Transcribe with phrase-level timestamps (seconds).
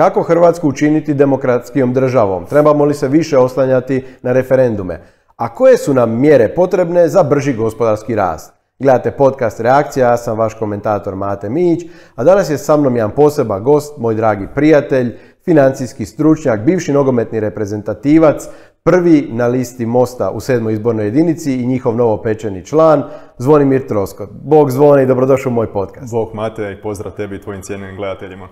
[0.00, 2.46] Kako Hrvatsku učiniti demokratskijom državom?
[2.46, 5.00] Trebamo li se više oslanjati na referendume?
[5.36, 8.52] A koje su nam mjere potrebne za brži gospodarski rast?
[8.78, 11.84] Gledate podcast Reakcija, ja sam vaš komentator Mate Mić,
[12.14, 17.40] a danas je sa mnom jedan poseban gost, moj dragi prijatelj, financijski stručnjak, bivši nogometni
[17.40, 18.48] reprezentativac,
[18.82, 23.02] prvi na listi Mosta u sedmoj izbornoj jedinici i njihov novopečeni član,
[23.38, 24.30] Zvonimir Troskot.
[24.44, 26.12] Bog zvoni dobrodošao u moj podcast.
[26.12, 28.48] Bog Mate i pozdrav tebi i tvojim cijenjenim gledateljima.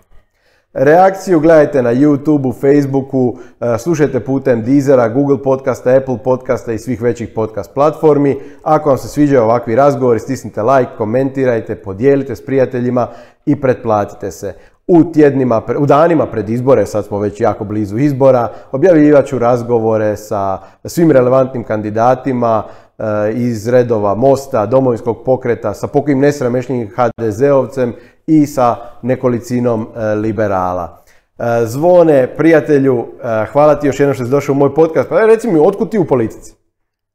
[0.81, 7.03] Reakciju gledajte na YouTubeu, Facebooku, e, slušajte putem Deezera, Google podcasta, Apple podcasta i svih
[7.03, 8.37] većih podcast platformi.
[8.63, 13.09] Ako vam se sviđaju ovakvi razgovori, stisnite like, komentirajte, podijelite s prijateljima
[13.47, 14.55] i pretplatite se.
[14.87, 20.17] U tjednima, u danima pred izbore, sad smo već jako blizu izbora, objavljivat ću razgovore
[20.17, 22.63] sa svim relevantnim kandidatima
[22.99, 27.93] e, iz redova Mosta, Domovinskog pokreta, sa pokojim nesramešnim HDZ-ovcem
[28.29, 31.05] i sa nekolicinom e, liberala.
[31.39, 35.09] E, zvone, prijatelju, e, hvala ti još jednom što si došao u moj podcast.
[35.09, 36.55] Pa reci mi, otkud ti u politici?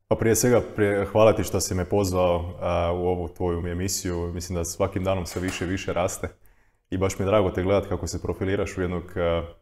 [0.07, 0.61] Pa prije svega
[1.11, 2.45] hvala ti što si me pozvao
[2.93, 4.31] u ovu tvoju emisiju.
[4.33, 6.27] Mislim da svakim danom sve više i više raste.
[6.93, 9.03] I baš mi je drago te gledati kako se profiliraš u jednog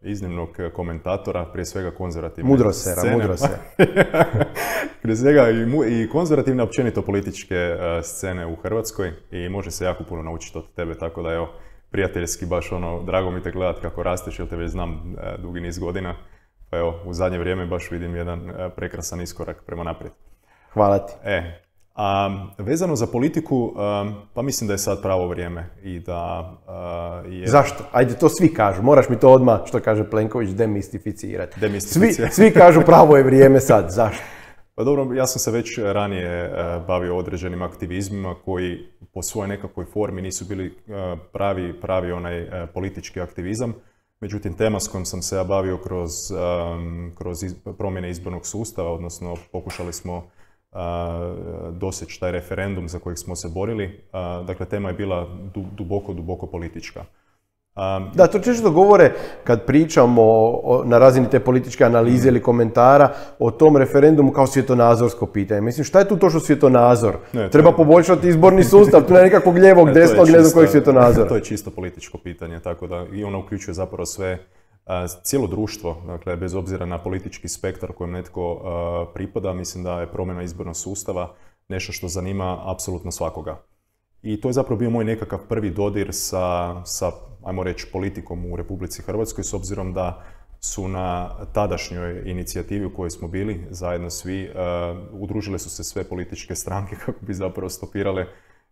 [0.02, 3.48] iznimnog komentatora, prije svega konzervativne Mudro se, mudro se.
[5.02, 10.24] prije svega i, i konzervativne općenito političke scene u Hrvatskoj i može se jako puno
[10.24, 11.50] naučiti od tebe, tako da evo,
[11.92, 15.80] prijateljski baš ono, drago mi te gledati kako rasteš, jer te već znam dugi niz
[15.80, 16.16] godina.
[16.70, 20.14] Pa evo, u zadnje vrijeme baš vidim jedan prekrasan iskorak prema naprijed.
[20.74, 21.14] Hvala ti.
[21.24, 21.62] E,
[21.96, 23.74] a vezano za politiku,
[24.34, 26.52] pa mislim da je sad pravo vrijeme i da
[27.30, 27.48] je...
[27.48, 27.84] Zašto?
[27.92, 28.82] Ajde, to svi kažu.
[28.82, 31.60] Moraš mi to odmah, što kaže Plenković, demistificirati.
[31.80, 33.92] Svi, svi kažu pravo je vrijeme sad.
[34.00, 34.24] Zašto?
[34.76, 36.52] Pa dobro, ja sam se već ranije
[36.88, 38.78] bavio određenim aktivizmima koji
[39.14, 40.78] po svojoj nekakvoj formi nisu bili
[41.34, 43.74] pravi, pravi onaj politički aktivizam.
[44.20, 46.12] Međutim, tema s kojom sam se ja bavio kroz,
[47.18, 47.38] kroz
[47.78, 50.24] promjene izbornog sustava, odnosno pokušali smo
[51.72, 54.04] doseći taj referendum za kojeg smo se borili.
[54.48, 57.06] Dakle, tema je bila duboko, duboko politička.
[58.14, 59.12] Da, to često govore
[59.44, 60.54] kad pričamo
[60.86, 65.62] na razini te političke analize ili komentara o tom referendumu kao svjetonazorsko pitanje.
[65.62, 67.18] Mislim, šta je tu to što svjetonazor?
[67.52, 71.28] Treba poboljšati izborni sustav, tu nema nikakvog ljevog, ne, desnog, ne znam kojeg svjetonazora.
[71.32, 74.38] To je čisto političko pitanje, tako da i ono uključuje zapravo sve
[75.24, 78.62] cijelo društvo, dakle, bez obzira na politički spektar kojem netko
[79.14, 81.34] pripada, mislim da je promjena izbornog sustava
[81.70, 83.62] nešto što zanima apsolutno svakoga.
[84.22, 87.12] I to je zapravo bio moj nekakav prvi dodir sa, sa
[87.44, 90.24] ajmo reći, politikom u Republici Hrvatskoj, s obzirom da
[90.60, 94.52] su na tadašnjoj inicijativi u kojoj smo bili zajedno svi,
[95.12, 98.28] udružile su se sve političke stranke kako bi zapravo stopirale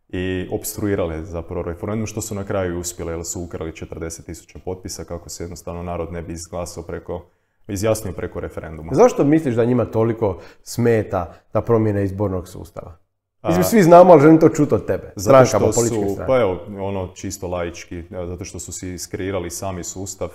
[0.09, 5.29] i obstruirale zapravo referendum, što su na kraju uspjele, jer su ukrali 40.000 potpisa kako
[5.29, 7.25] se jednostavno narod ne bi izglasao preko,
[7.67, 8.93] izjasnio preko referenduma.
[8.93, 12.97] Zašto misliš da njima toliko smeta ta promjena izbornog sustava?
[13.43, 15.13] Mislim, svi znamo, ali želim to čuti od tebe.
[15.15, 20.29] Zato što su, pa evo, ono čisto laički, zato što su si iskreirali sami sustav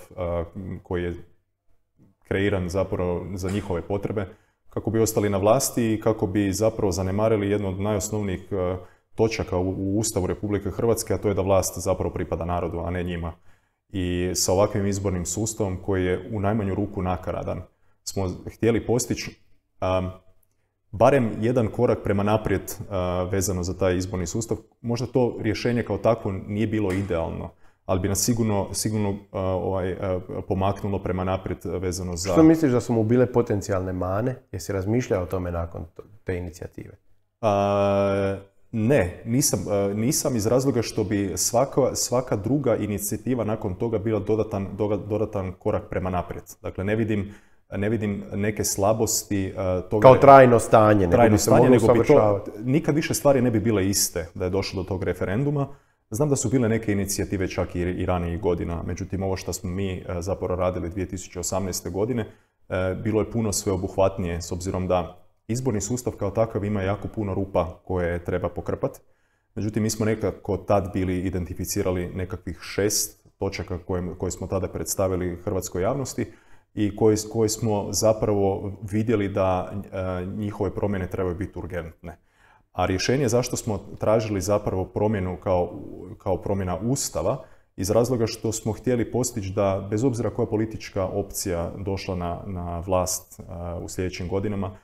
[0.83, 1.13] koji je
[2.27, 4.27] kreiran zapravo za njihove potrebe,
[4.69, 8.49] kako bi ostali na vlasti i kako bi zapravo zanemarili jednu od najosnovnijih
[9.15, 13.03] točaka u Ustavu Republike Hrvatske, a to je da vlast zapravo pripada narodu, a ne
[13.03, 13.33] njima.
[13.89, 17.61] I sa ovakvim izbornim sustavom koji je u najmanju ruku nakaradan,
[18.03, 19.41] smo htjeli postići
[20.91, 22.61] barem jedan korak prema naprijed
[23.31, 24.57] vezano za taj izborni sustav.
[24.81, 27.49] Možda to rješenje kao takvo nije bilo idealno,
[27.85, 29.95] ali bi nas sigurno, sigurno ovaj,
[30.47, 32.31] pomaknulo prema naprijed vezano za...
[32.31, 34.35] Što misliš da su mu bile potencijalne mane?
[34.51, 35.85] Jesi razmišljao o tome nakon
[36.23, 36.97] te inicijative?
[38.77, 44.19] Ne, nisam, e, nisam iz razloga što bi svaka, svaka druga inicijativa nakon toga bila
[44.19, 44.67] dodatan,
[45.07, 46.43] dodatan korak prema naprijed.
[46.61, 47.33] Dakle, ne vidim,
[47.71, 50.01] ne vidim neke slabosti uh, toga...
[50.01, 54.27] Kao trajno stanje, trajno stanje, nego bi to, nikad više stvari ne bi bile iste
[54.33, 55.67] da je došlo do tog referenduma.
[56.09, 59.69] Znam da su bile neke inicijative čak i, i ranijih godina, međutim ovo što smo
[59.69, 61.91] mi uh, zapravo radili 2018.
[61.91, 62.25] godine
[63.03, 67.79] bilo je puno sveobuhvatnije s obzirom da izborni sustav kao takav ima jako puno rupa
[67.85, 68.99] koje treba pokrpati.
[69.55, 75.37] Međutim, mi smo nekako tad bili identificirali nekakvih šest točaka koje, koje smo tada predstavili
[75.43, 76.25] hrvatskoj javnosti
[76.73, 82.17] i koje, koje smo zapravo vidjeli da e, njihove promjene trebaju biti urgentne.
[82.71, 85.81] A rješenje zašto smo tražili zapravo promjenu kao,
[86.17, 87.43] kao promjena Ustava
[87.75, 92.79] iz razloga što smo htjeli postići da bez obzira koja politička opcija došla na, na
[92.79, 93.43] vlast e,
[93.81, 94.77] u sljedećim godinama,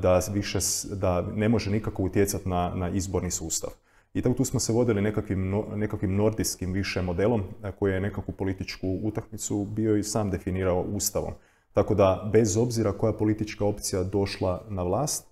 [0.00, 0.58] da, više,
[0.92, 3.70] da ne može nikako utjecati na, na izborni sustav.
[4.14, 7.42] I tako tu smo se vodili nekakvim, nekakvim nordijskim više modelom
[7.78, 11.32] koji je nekakvu političku utakmicu bio i sam definirao ustavom.
[11.72, 15.26] Tako da, bez obzira koja politička opcija došla na vlast,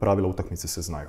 [0.00, 1.08] pravila utakmice se znaju.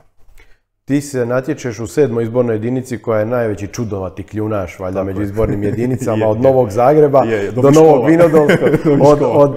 [0.92, 5.64] Ti se natječeš u sedmoj izbornoj jedinici koja je najveći čudovati kljunaš, valjda među izbornim
[5.70, 7.24] jedinicama, od Novog Zagreba
[7.56, 8.70] do Novog Vinodolskog,
[9.44, 9.56] od,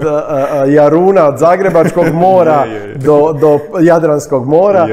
[0.67, 2.65] Jaruna, od Zagrebačkog mora
[2.95, 4.87] do, do Jadranskog mora.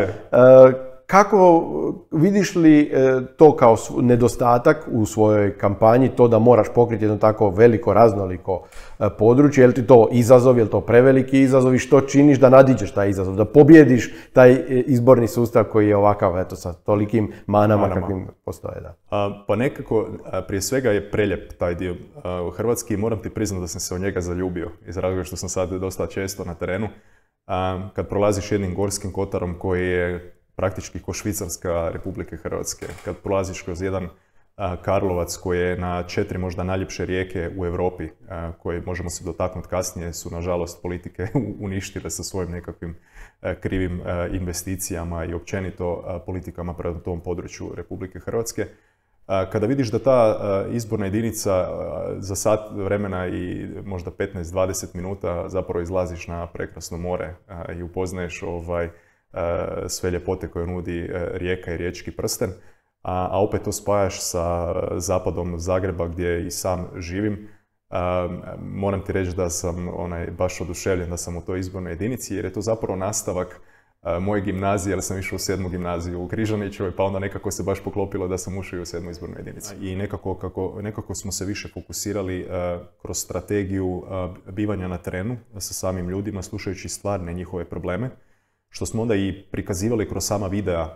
[1.13, 1.63] Kako
[2.11, 7.51] vidiš li e, to kao nedostatak u svojoj kampanji, to da moraš pokriti jedno tako
[7.51, 8.65] veliko, raznoliko
[8.99, 12.39] e, područje, je li ti to izazov, je li to preveliki izazov i što činiš
[12.39, 16.73] da nadiđeš taj izazov, da pobjediš taj e, izborni sustav koji je ovakav, eto, sa
[16.73, 18.01] tolikim manama, manama.
[18.01, 18.95] kakvim postoje, da.
[19.47, 20.07] pa nekako,
[20.49, 21.95] prije svega je preljep taj dio
[22.49, 25.37] u Hrvatski i moram ti priznati da sam se u njega zaljubio, iz razloga što
[25.37, 26.89] sam sad dosta često na terenu.
[27.95, 32.87] kad prolaziš jednim gorskim kotarom koji je praktički ko Švicarska Republike Hrvatske.
[33.05, 34.09] Kad prolaziš kroz jedan
[34.83, 38.09] Karlovac koji je na četiri možda najljepše rijeke u Europi,
[38.59, 41.27] koje možemo se dotaknuti kasnije, su nažalost politike
[41.61, 42.97] uništile sa svojim nekakvim
[43.61, 44.03] krivim
[44.33, 48.67] investicijama i općenito politikama prema tom području Republike Hrvatske.
[49.27, 50.39] Kada vidiš da ta
[50.71, 51.69] izborna jedinica
[52.19, 57.35] za sat vremena i možda 15-20 minuta zapravo izlaziš na prekrasno more
[57.79, 58.91] i upoznaješ ovaj,
[59.89, 62.51] sve ljepote koje nudi e, rijeka i riječki prsten,
[63.03, 67.49] a, a opet to spajaš sa zapadom Zagreba gdje i sam živim.
[67.91, 67.97] E,
[68.59, 72.45] moram ti reći da sam onaj, baš oduševljen da sam u toj izbornoj jedinici jer
[72.45, 73.61] je to zapravo nastavak
[74.21, 77.85] moje gimnazije, jer sam išao u sedmu gimnaziju u Križanićevoj, pa onda nekako se baš
[77.85, 79.75] poklopilo da sam ušao u sedmu izbornu jedinicu.
[79.81, 82.49] I nekako, kako, nekako smo se više fokusirali
[83.03, 84.03] kroz strategiju
[84.47, 88.11] bivanja na terenu sa samim ljudima, slušajući stvarne njihove probleme
[88.73, 90.89] što smo onda i prikazivali kroz sama videa,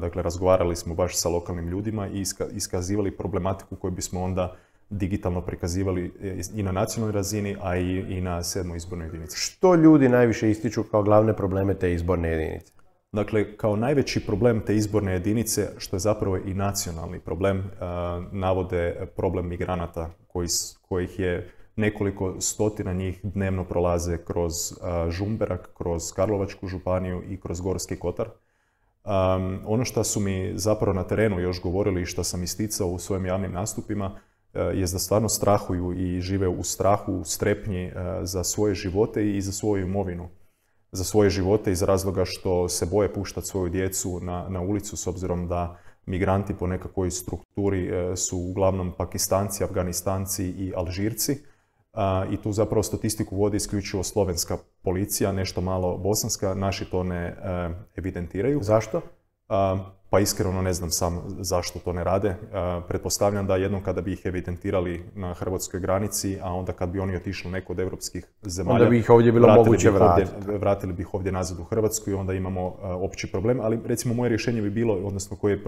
[0.00, 4.56] dakle razgovarali smo baš sa lokalnim ljudima i iskazivali problematiku koju bismo onda
[4.90, 9.36] digitalno prikazivali e, i na nacionalnoj razini, a i, i na sedmoj izbornoj jedinici.
[9.36, 12.72] Što ljudi najviše ističu kao glavne probleme te izborne jedinice?
[13.12, 17.70] Dakle, kao najveći problem te izborne jedinice, što je zapravo i nacionalni problem,
[18.32, 20.48] navode problem migranata koji,
[20.88, 21.50] kojih je
[21.80, 24.52] nekoliko stotina njih dnevno prolaze kroz
[25.08, 28.28] Žumberak, kroz Karlovačku županiju i kroz Gorski kotar.
[29.66, 33.26] ono što su mi zapravo na terenu još govorili i što sam isticao u svojim
[33.26, 34.20] javnim nastupima
[34.54, 37.92] je da stvarno strahuju i žive u strahu, u strepnji
[38.22, 40.28] za svoje živote i za svoju imovinu.
[40.92, 45.06] Za svoje živote iz razloga što se boje puštati svoju djecu na, na ulicu s
[45.06, 51.49] obzirom da migranti po nekakvoj strukturi su uglavnom Pakistanci, Afganistanci i Alžirci
[52.30, 57.34] i tu zapravo statistiku vodi isključivo slovenska policija, nešto malo bosanska, naši to ne e,
[57.96, 58.62] evidentiraju.
[58.62, 59.00] Zašto?
[60.10, 62.36] Pa iskreno ne znam sam zašto to ne rade.
[62.88, 67.16] Pretpostavljam da jednom kada bi ih evidentirali na hrvatskoj granici, a onda kad bi oni
[67.16, 68.74] otišli neko od europskih zemalja...
[68.74, 70.30] Onda bi ih ovdje bilo moguće vratiti.
[70.46, 73.60] Vratili bi ih ovdje nazad u Hrvatsku i onda imamo opći problem.
[73.60, 75.64] Ali recimo moje rješenje bi bilo, odnosno koje,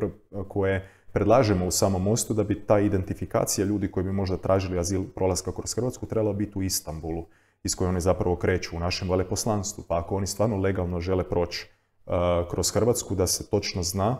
[0.49, 5.05] koje predlažemo u samom mostu da bi ta identifikacija ljudi koji bi možda tražili azil
[5.15, 7.27] prolaska kroz Hrvatsku trebala biti u Istanbulu
[7.65, 9.85] iz koje oni zapravo kreću u našem veleposlanstvu.
[9.89, 11.69] Pa ako oni stvarno legalno žele proći
[12.07, 12.13] uh,
[12.51, 14.17] kroz Hrvatsku, da se točno zna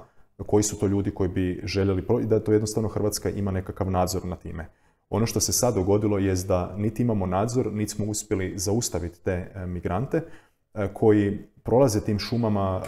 [0.47, 4.25] koji su to ljudi koji bi željeli proći da to jednostavno Hrvatska ima nekakav nadzor
[4.25, 4.69] na time.
[5.11, 9.53] Ono što se sad dogodilo je da niti imamo nadzor, niti smo uspjeli zaustaviti te
[9.55, 12.83] uh, migrante uh, koji prolaze tim šumama,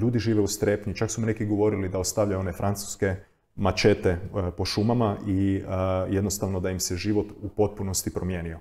[0.00, 3.16] ljudi žive u strepnji, čak su mi neki govorili da ostavljaju one francuske
[3.56, 4.18] mačete e,
[4.56, 5.62] po šumama i e,
[6.14, 8.58] jednostavno da im se život u potpunosti promijenio.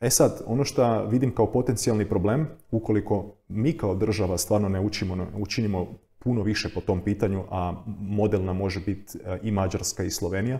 [0.00, 5.26] E sad, ono što vidim kao potencijalni problem, ukoliko mi kao država stvarno ne učimo,
[5.38, 5.86] učinimo
[6.18, 10.58] puno više po tom pitanju, a model nam može biti e, i Mađarska i Slovenija,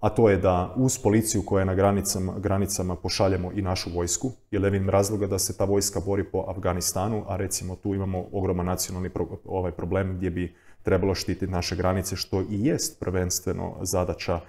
[0.00, 4.30] a to je da uz policiju koja je na granicama, granicama pošaljemo i našu vojsku,
[4.50, 8.26] jer ne vidim razloga da se ta vojska bori po Afganistanu, a recimo tu imamo
[8.32, 9.10] ogroman nacionalni
[9.44, 10.54] ovaj problem gdje bi
[10.88, 14.40] trebalo štititi naše granice, što i jest prvenstveno zadaća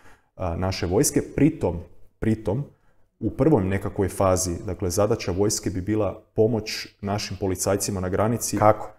[0.58, 1.22] naše vojske.
[1.36, 1.80] Pritom,
[2.20, 2.64] pritom,
[3.20, 8.58] u prvoj nekakvoj fazi, dakle, zadaća vojske bi bila pomoć našim policajcima na granici.
[8.58, 8.92] Kako?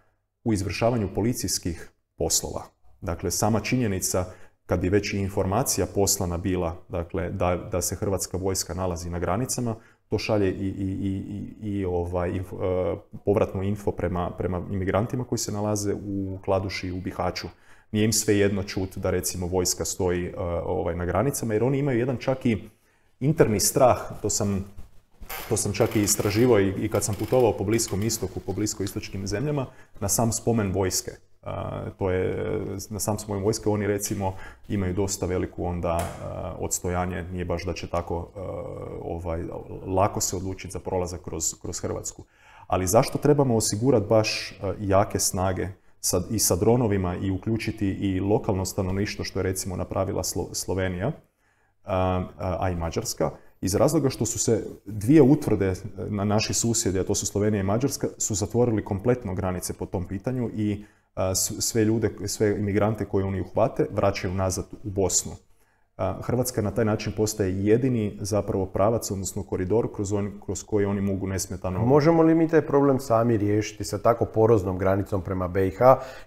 [0.45, 2.65] U izvršavanju policijskih poslova.
[3.01, 4.25] Dakle, sama činjenica
[4.67, 9.19] kad je već i informacija poslana bila, dakle, da, da se Hrvatska vojska nalazi na
[9.19, 9.77] granicama,
[10.11, 10.89] to šalje i, i,
[11.63, 16.89] i, i ovaj, info, uh, povratnu info prema, prema imigrantima koji se nalaze u Kladuši
[16.89, 17.49] i u Bihaću.
[17.93, 21.79] Nije im sve jedno čut da recimo vojska stoji uh, ovaj, na granicama, jer oni
[21.79, 22.59] imaju jedan čak i
[23.21, 24.65] interni strah, to sam,
[25.49, 29.27] to sam čak i istraživao i, i kad sam putovao po Bliskom istoku, po bliskoistočkim
[29.27, 29.67] zemljama,
[30.01, 31.11] na sam spomen vojske.
[31.99, 32.55] To je
[32.91, 34.35] na sam svojim vojske, oni recimo
[34.69, 36.01] imaju dosta veliku onda
[36.59, 38.29] odstojanje, nije baš da će tako
[39.03, 39.43] ovaj,
[39.87, 42.25] lako se odlučiti za prolazak kroz, kroz Hrvatsku.
[42.67, 45.69] Ali zašto trebamo osigurati baš jake snage
[46.01, 51.13] sad i sa dronovima i uključiti i lokalno stanovništvo što je recimo napravila Slovenija,
[52.39, 53.31] a i Mađarska,
[53.61, 55.75] iz razloga što su se dvije utvrde
[56.09, 60.09] na naši susjedi, a to su Slovenija i Mađarska, su zatvorili kompletno granice po tom
[60.09, 60.85] pitanju i
[61.61, 65.33] sve ljude, sve imigrante koje oni uhvate vraćaju nazad u Bosnu.
[66.23, 70.13] Hrvatska na taj način postaje jedini zapravo pravac, odnosno koridor kroz,
[70.45, 71.87] kroz koji oni mogu nesmetano...
[71.87, 75.79] Možemo li mi taj problem sami riješiti sa tako poroznom granicom prema BiH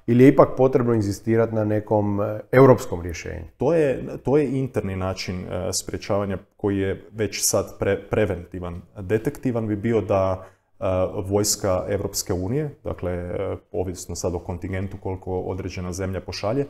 [0.08, 3.46] ili je ipak potrebno inzistirati na nekom e, europskom rješenju?
[3.58, 7.66] To je, to je interni način e, sprječavanja koji je već sad
[8.10, 8.82] preventivan.
[9.00, 10.46] Detektivan bi bio da
[10.80, 10.86] e,
[11.26, 13.36] vojska Europske unije, dakle,
[13.72, 16.66] ovisno sad o kontingentu koliko određena zemlja pošalje,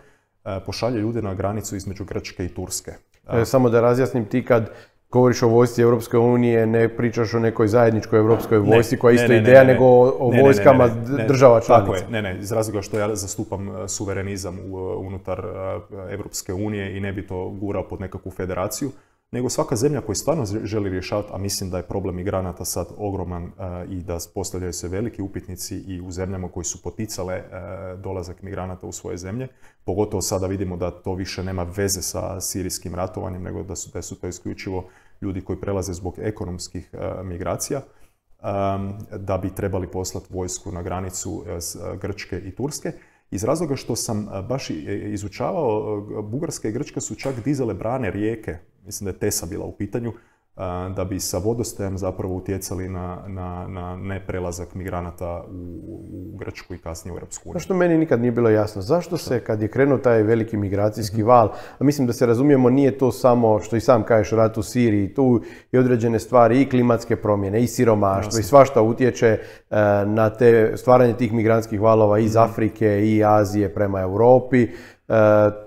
[0.66, 2.92] pošalje ljude na granicu između Grčke i Turske.
[3.34, 4.70] E, samo da razjasnim ti kad
[5.10, 9.34] govoriš o vojsci Europske unije, ne pričaš o nekoj zajedničkoj europskoj vojsci koja je isto
[9.34, 10.90] ideja, nego o, vojskama
[11.28, 11.92] država članica.
[11.92, 14.60] Tako je, ne, ne, iz razloga što ja zastupam e, suverenizam
[14.98, 15.46] unutar
[16.12, 18.92] Europske unije i ne bi to gurao pod nekakvu federaciju
[19.34, 23.52] nego svaka zemlja koja stvarno želi rješavati, a mislim da je problem migranata sad ogroman
[23.90, 27.44] i da postavljaju se veliki upitnici i u zemljama koji su poticale
[28.04, 29.48] dolazak migranata u svoje zemlje.
[29.86, 34.28] Pogotovo sada vidimo da to više nema veze sa sirijskim ratovanjem, nego da su, to
[34.28, 34.86] isključivo
[35.22, 36.90] ljudi koji prelaze zbog ekonomskih
[37.24, 37.82] migracija
[39.18, 41.44] da bi trebali poslati vojsku na granicu
[42.02, 42.92] Grčke i Turske
[43.32, 44.70] iz razloga što sam baš
[45.14, 49.72] izučavao, Bugarska i Grčka su čak dizale brane rijeke, mislim da je Tesa bila u
[49.72, 50.14] pitanju,
[50.96, 56.78] da bi sa vodostajem zapravo utjecali na, na, na neprelazak migranata u, u Grčku i
[56.78, 57.60] kasnije u Europsku uniju.
[57.60, 61.28] Što meni nikad nije bilo jasno, zašto se kad je krenuo taj veliki migracijski mhm.
[61.28, 64.64] val, a mislim da se razumijemo nije to samo što i sam kažeš rat u
[64.64, 69.40] Siriji, tu i određene stvari i klimatske promjene i siromaštvo i svašta utječe e,
[70.06, 72.44] na te stvaranje tih migrantskih valova iz mhm.
[72.44, 74.68] Afrike i Azije prema Europi.
[75.10, 75.14] E,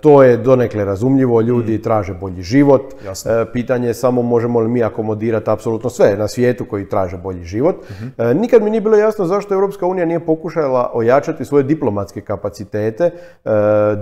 [0.00, 1.82] to je donekle razumljivo, ljudi mm.
[1.82, 2.94] traže bolji život.
[3.04, 7.44] E, pitanje je samo možemo li mi akomodirati apsolutno sve na svijetu koji traže bolji
[7.44, 7.76] život.
[7.90, 8.06] Mhm.
[8.18, 13.10] E, nikad mi nije bilo jasno zašto Europska unija nije pokušala ojačati svoje diplomatske kapacitete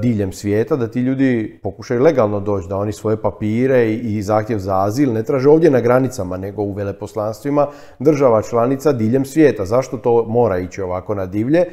[0.02, 4.84] diljem svijeta, da ti ljudi pokušaju legalno doći, da oni svoje papire i zahtjev za
[4.84, 7.66] azil ne traže ovdje na granicama, nego u veleposlanstvima
[7.98, 9.64] država članica diljem svijeta.
[9.64, 11.64] Zašto to mora ići ovako na divlje?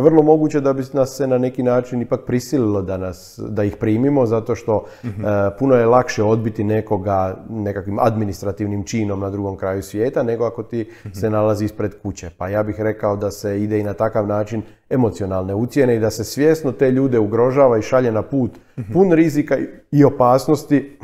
[0.00, 3.76] Vrlo moguće da bi nas se na neki način ipak prisililo da, nas, da ih
[3.76, 5.24] primimo, zato što mhm.
[5.24, 10.62] e, puno je lakše odbiti nekoga nekakvim administrativnim činom na drugom kraju svijeta, nego ako
[10.62, 11.14] ti mhm.
[11.14, 12.30] se nalazi ispred kuće.
[12.38, 16.10] Pa ja bih rekao da se ide i na takav način emocionalne ucijene i da
[16.10, 18.92] se svjesno te ljude ugrožava i šalje na put mhm.
[18.92, 19.56] pun rizika
[19.90, 20.98] i opasnosti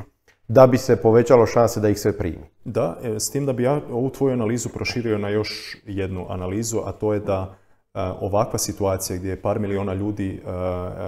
[0.48, 2.44] da bi se povećalo šanse da ih se primi.
[2.64, 6.78] Da, e, s tim da bi ja ovu tvoju analizu proširio na još jednu analizu,
[6.84, 7.54] a to je da
[7.94, 10.50] ovakva situacija gdje par miliona ljudi e,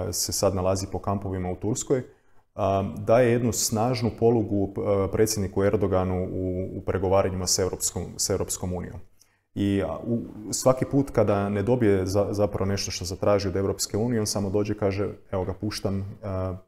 [0.09, 2.03] e, se sad nalazi po kampovima u Turskoj,
[2.97, 4.73] daje jednu snažnu polugu
[5.11, 6.27] predsjedniku Erdoganu
[6.75, 8.99] u, pregovaranjima s Europskom, s Europskom unijom.
[9.55, 9.83] I
[10.51, 14.73] svaki put kada ne dobije zapravo nešto što zatraži od Europske unije, on samo dođe
[14.73, 16.19] i kaže, evo ga puštam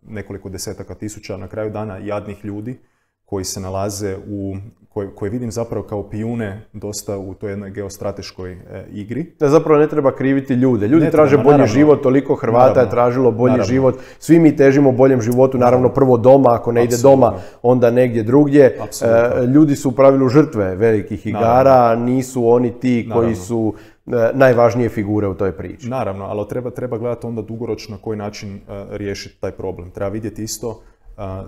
[0.01, 2.79] nekoliko desetaka tisuća na kraju dana jadnih ljudi
[3.29, 4.55] koji se nalaze u,
[4.89, 9.25] koje, koje vidim zapravo kao pijune dosta u toj jednoj geostrateškoj e, igri.
[9.39, 10.87] Da zapravo ne treba kriviti ljude.
[10.87, 13.95] Ljudi traže bolji život, toliko Hrvata je tražilo bolji život.
[14.19, 18.65] Svi mi težimo boljem životu, naravno prvo doma, ako ne ide doma, onda negdje drugdje.
[18.65, 23.73] E, ljudi su u pravilu žrtve velikih igara, nisu oni ti koji su
[24.07, 25.89] e, najvažnije figure u toj priči.
[25.89, 28.59] Naravno, ali treba, treba gledati onda dugoročno na koji način
[28.89, 29.91] riješiti taj problem.
[29.91, 30.81] Treba vidjeti isto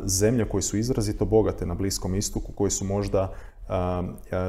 [0.05, 3.33] zemlje koje su izrazito bogate na Bliskom istoku, koje su možda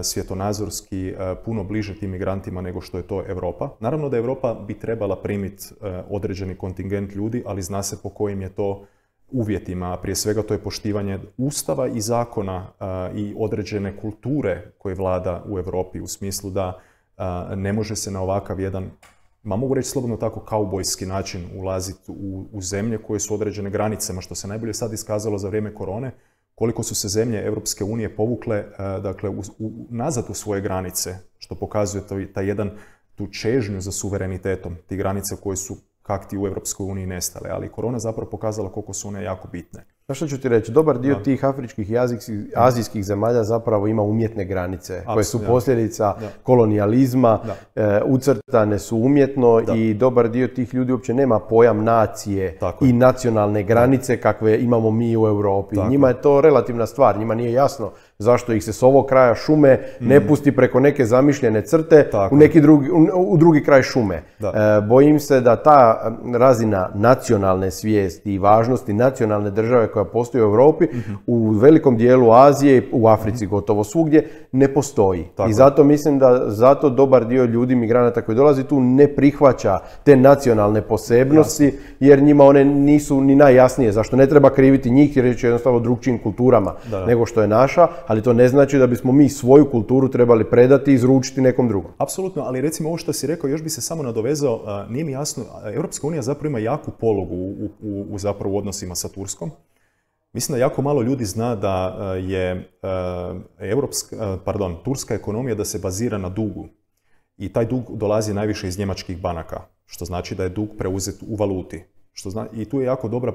[0.03, 1.15] svjetonazorski
[1.45, 3.77] puno bliže tim migrantima nego što je to Europa.
[3.81, 5.65] Naravno da Europa bi trebala primiti
[6.11, 8.85] određeni kontingent ljudi, ali zna se po kojim je to
[9.31, 9.97] uvjetima.
[9.97, 12.67] Prije svega to je poštivanje ustava i zakona
[13.15, 16.79] i određene kulture koje vlada u Europi u smislu da
[17.57, 18.91] ne može se na ovakav jedan
[19.43, 24.21] ma mogu reći slobodno tako kaubojski način ulaziti u, u zemlje koje su određene granicama,
[24.21, 26.11] što se najbolje sad iskazalo za vrijeme korone,
[26.55, 28.67] koliko su se zemlje Europske unije povukle e,
[29.03, 29.43] dakle, u,
[29.91, 32.71] nazad u svoje granice, što pokazuje to, taj jedan
[33.15, 37.99] tu čežnju za suverenitetom, ti granice koje su kakti u Europskoj uniji nestale, ali korona
[37.99, 39.85] zapravo pokazala koliko su one jako bitne.
[40.13, 41.97] Znaš što ću ti reći, dobar dio tih afričkih i
[42.57, 47.39] azijskih, zemalja zapravo ima umjetne granice koje su posljedica kolonijalizma,
[47.77, 53.63] e, ucrtane su umjetno i dobar dio tih ljudi uopće nema pojam nacije i nacionalne
[53.63, 55.77] granice kakve imamo mi u Europi.
[55.89, 56.21] Njima je.
[56.23, 57.91] to relativna stvar, njima nije jasno
[58.23, 60.27] zašto ih se s ovog kraja šume ne mm.
[60.29, 64.15] pusti preko neke zamišljene crte u neki drugi, u, drugi kraj šume.
[64.15, 64.23] E,
[64.89, 70.85] bojim se da ta razina nacionalne svijesti i važnosti nacionalne države koja postoji u Europi
[70.85, 71.15] mhm.
[71.27, 75.25] u velikom dijelu Azije, u Africi gotovo svugdje, ne postoji.
[75.49, 80.17] I zato mislim da zato dobar dio ljudi, migranata koji dolazi tu ne prihvaća te
[80.17, 83.93] nacionalne posebnosti jer njima one nisu ni najjasnije.
[83.93, 86.75] Zašto ne treba kriviti njih jer je jednostavno drugčijim kulturama
[87.07, 90.91] nego što je naša, ali to ne znači da bismo mi svoju kulturu trebali predati
[90.91, 91.91] i izručiti nekom drugom.
[91.99, 95.45] Apsolutno, ali recimo ovo što si rekao, još bi se samo nadovezao, nije mi jasno,
[95.75, 99.51] Europska unija zapravo ima jaku pologu u, u, u zapravo odnosima sa Turskom.
[100.33, 102.73] Mislim da jako malo ljudi zna da je
[103.59, 106.69] europska, pardon, turska ekonomija da se bazira na dugu.
[107.37, 111.37] I taj dug dolazi najviše iz njemačkih banaka, što znači da je dug preuzet u
[111.37, 111.85] valuti.
[112.13, 113.33] Što zna, I tu je jako dobra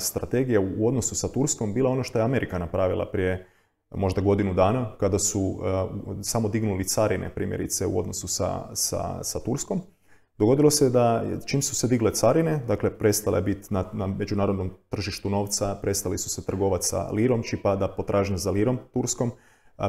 [0.00, 3.46] strategija u odnosu sa Turskom bila ono što je Amerika napravila prije
[3.90, 5.58] možda godinu dana, kada su
[6.22, 9.80] samo dignuli carine, primjerice, u odnosu sa, sa, sa Turskom.
[10.38, 15.30] Dogodilo se da čim su se digle carine, dakle prestale biti na, na međunarodnom tržištu
[15.30, 19.30] novca, prestali su se trgovati sa lirom, či pada potražnja za lirom turskom,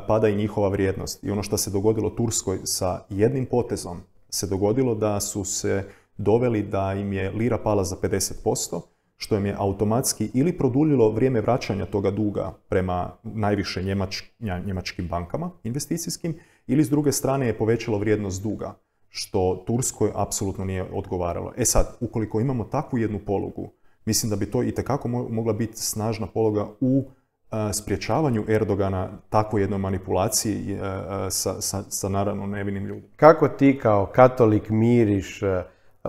[0.08, 1.24] pada i njihova vrijednost.
[1.24, 5.84] I ono što se dogodilo Turskoj sa jednim potezom se dogodilo da su se
[6.18, 8.82] doveli da im je lira pala za 50%,
[9.18, 13.84] što im je automatski ili produljilo vrijeme vraćanja toga duga prema najviše
[14.66, 18.74] njemačkim bankama investicijskim, ili s druge strane je povećalo vrijednost duga,
[19.18, 21.54] što Turskoj apsolutno nije odgovaralo.
[21.58, 23.70] E sad, ukoliko imamo takvu jednu polugu,
[24.06, 29.62] mislim da bi to i tekako mogla biti snažna pologa u uh, sprječavanju Erdogana takvoj
[29.62, 30.80] jednoj manipulaciji uh,
[31.30, 33.08] sa, sa, sa naravno nevinim ljudima.
[33.16, 35.42] Kako ti kao katolik miriš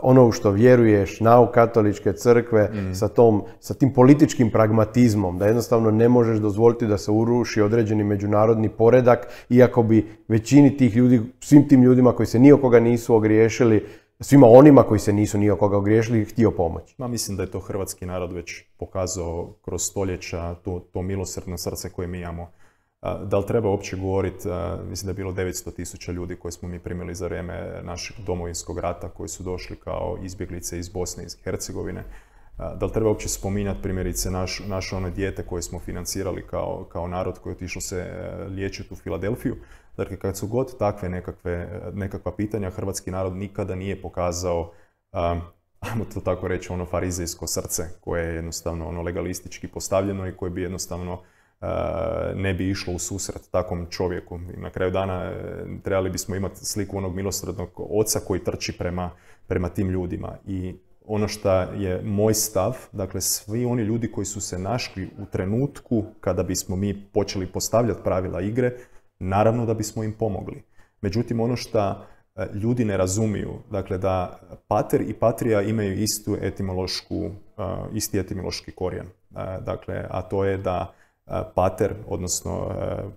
[0.02, 2.94] ono u što vjeruješ, nauk katoličke crkve, mm.
[2.94, 8.04] sa, tom, sa tim političkim pragmatizmom, da jednostavno ne možeš dozvoliti da se uruši određeni
[8.04, 13.14] međunarodni poredak, iako bi većini tih ljudi, svim tim ljudima koji se ni koga nisu
[13.14, 13.86] ogriješili,
[14.20, 16.94] svima onima koji se nisu ni koga ogriješili, htio pomoći.
[16.98, 21.90] Ma, mislim da je to hrvatski narod već pokazao kroz stoljeća, to, to milosrdno srce
[21.90, 22.50] koje mi imamo
[23.02, 24.48] da li treba uopće govoriti,
[24.88, 28.78] mislim da je bilo 900 tisuća ljudi koje smo mi primili za vrijeme našeg domovinskog
[28.78, 32.04] rata koji su došli kao izbjeglice iz Bosne i Hercegovine.
[32.58, 37.08] Da li treba uopće spominjati primjerice naš, naše ono dijete koje smo financirali kao, kao
[37.08, 39.56] narod koji je otišao se e, liječiti u Filadelfiju.
[39.96, 44.72] Dakle, kad su god takve nekakve, nekakva pitanja, hrvatski narod nikada nije pokazao
[45.80, 50.50] ajmo to tako reći, ono farizejsko srce koje je jednostavno ono legalistički postavljeno i koje
[50.50, 51.22] bi jednostavno
[52.34, 54.38] ne bi išlo u susret takvom čovjeku.
[54.56, 59.10] Na kraju dana e, trebali bismo imati sliku onog milosrednog oca koji trči prema,
[59.46, 60.36] prema tim ljudima.
[60.46, 60.74] I
[61.06, 66.04] ono što je moj stav, dakle svi oni ljudi koji su se našli u trenutku
[66.20, 68.76] kada bismo mi počeli postavljati pravila igre,
[69.18, 70.62] naravno da bismo im pomogli.
[71.00, 77.30] Međutim, ono što e, ljudi ne razumiju, dakle da pater i patrija imaju istu etimološku,
[77.92, 79.06] isti etimološki korijen.
[79.60, 80.94] Dakle, a to je da
[81.54, 82.70] pater, odnosno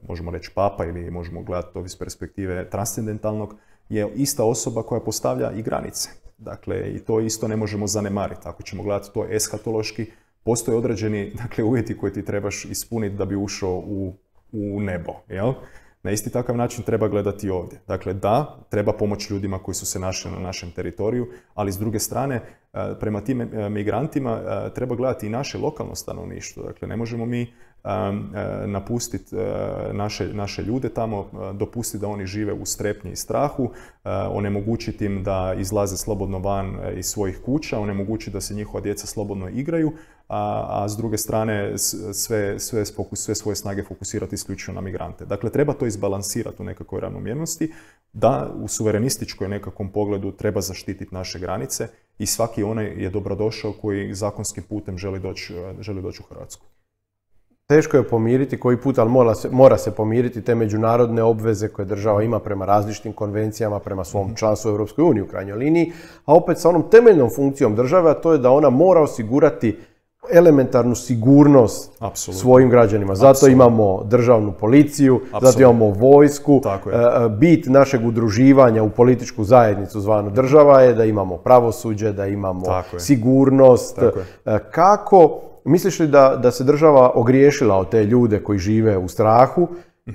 [0.07, 3.55] možemo reći papa ili možemo gledati to iz perspektive transcendentalnog,
[3.89, 6.09] je ista osoba koja postavlja i granice.
[6.37, 8.41] Dakle, i to isto ne možemo zanemariti.
[8.43, 10.05] Ako ćemo gledati to eskatološki,
[10.43, 14.13] postoje određeni dakle, uvjeti koje ti trebaš ispuniti da bi ušao u,
[14.51, 15.13] u nebo.
[15.29, 15.53] Jel?
[16.03, 17.79] Na isti takav način treba gledati ovdje.
[17.87, 21.99] Dakle, da, treba pomoći ljudima koji su se našli na našem teritoriju, ali s druge
[21.99, 22.41] strane,
[22.99, 24.41] prema tim e, migrantima
[24.75, 26.63] treba gledati i naše lokalno stanovništvo.
[26.63, 27.70] Dakle, ne možemo mi E,
[28.65, 33.71] napustiti e, naše, naše ljude tamo, e, dopustiti da oni žive u strepnji i strahu,
[34.29, 39.49] onemogućiti im da izlaze slobodno van iz svojih kuća, onemogućiti da se njihova djeca slobodno
[39.49, 39.91] igraju,
[40.27, 45.25] a, a s druge strane sve, sve, sve svoje snage fokusirati isključivo na migrante.
[45.25, 47.73] Dakle, treba to izbalansirati u nekakvoj ravnomjernosti,
[48.13, 51.87] da u suverenističkoj nekakvom pogledu treba zaštititi naše granice
[52.19, 56.65] i svaki onaj je dobrodošao koji zakonskim putem želi doći, želi doći u Hrvatsku.
[57.71, 61.85] Teško je pomiriti koji put, ali mora se, mora se pomiriti te međunarodne obveze koje
[61.85, 64.35] država ima prema različitim konvencijama, prema svom mhm.
[64.35, 65.91] članstvu u Europskoj uniji u krajnjoj liniji,
[66.25, 69.77] a opet sa onom temeljnom funkcijom države, a to je da ona mora osigurati
[70.33, 73.15] elementarnu sigurnost svojim građanima.
[73.15, 76.61] Zato imamo državnu policiju, zato imamo vojsku.
[76.65, 82.27] E, e, bit našeg udruživanja u političku zajednicu zvanu država je da imamo pravosuđe, da
[82.27, 82.65] imamo
[82.97, 83.97] sigurnost.
[83.97, 89.07] E, kako Misliš li da, da se država ogriješila od te ljude koji žive u
[89.07, 89.67] strahu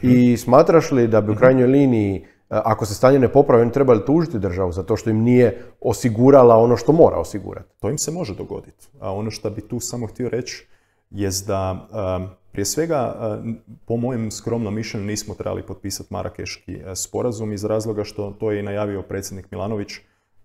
[0.02, 3.72] i smatraš li da bi u krajnjoj liniji, e, ako se stanje ne popravi, oni
[3.72, 7.68] trebali tužiti državu za to što im nije osigurala ono što mora osigurati?
[7.80, 8.88] To im se može dogoditi.
[9.00, 10.66] A ono što bi tu samo htio reći
[11.10, 11.88] je da
[12.52, 13.14] prije svega,
[13.86, 18.62] po mojem skromnom mišljenju, nismo trebali potpisati Marakeški sporazum iz razloga što to je i
[18.62, 19.92] najavio predsjednik Milanović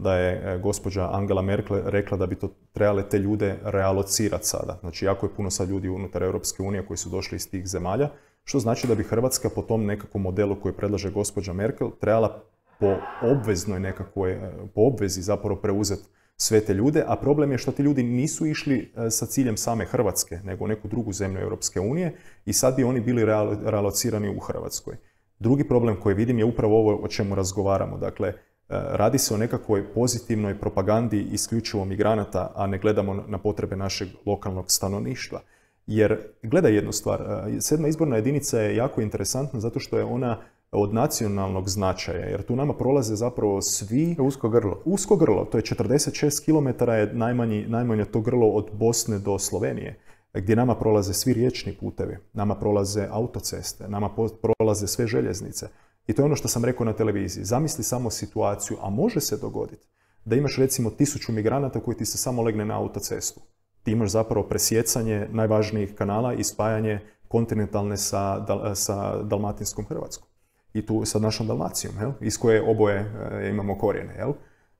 [0.01, 4.77] da je gospođa Angela Merkel rekla da bi to trebale te ljude realocirati sada.
[4.79, 8.09] Znači, jako je puno sad ljudi unutar Europske unije koji su došli iz tih zemalja,
[8.43, 12.43] što znači da bi Hrvatska po tom nekakvom modelu koji predlaže gospođa Merkel trebala
[12.79, 14.39] po obveznoj nekakvoj,
[14.75, 16.03] po obvezi zapravo preuzeti
[16.37, 19.85] sve te ljude, a problem je što ti ljudi nisu išli e, sa ciljem same
[19.85, 23.25] Hrvatske, nego u neku drugu zemlju Europske unije i sad bi oni bili
[23.65, 24.95] realocirani u Hrvatskoj.
[25.39, 27.97] Drugi problem koji vidim je upravo ovo o čemu razgovaramo.
[27.97, 28.33] Dakle, e,
[28.71, 34.65] radi se o nekakvoj pozitivnoj propagandi isključivo migranata, a ne gledamo na potrebe našeg lokalnog
[34.67, 35.41] stanovništva.
[35.87, 40.37] Jer, gledaj jednu stvar, e, sedma izborna jedinica je jako interesantna zato što je ona
[40.71, 44.15] od nacionalnog značaja, jer tu nama prolaze zapravo svi...
[44.19, 44.81] Usko grlo.
[44.85, 49.99] Usko grlo, to je 46 km je najmanji, najmanje to grlo od Bosne do Slovenije,
[50.33, 54.09] gdje nama prolaze svi riječni putevi, nama prolaze autoceste, nama
[54.41, 55.67] prolaze sve željeznice.
[56.07, 57.43] I to je ono što sam rekao na televiziji.
[57.43, 59.87] Zamisli samo situaciju, a može se dogoditi
[60.25, 63.41] da imaš recimo tisuću migranata koji ti se samo legne na autocestu.
[63.83, 70.27] Ti imaš zapravo presjecanje najvažnijih kanala i spajanje kontinentalne sa, sa Dalmatinskom Hrvatskom
[70.73, 72.11] i tu sa našom Dalmacijom, jel?
[72.21, 72.99] iz koje oboje
[73.41, 74.15] e, imamo korijene.
[74.15, 74.33] Jel?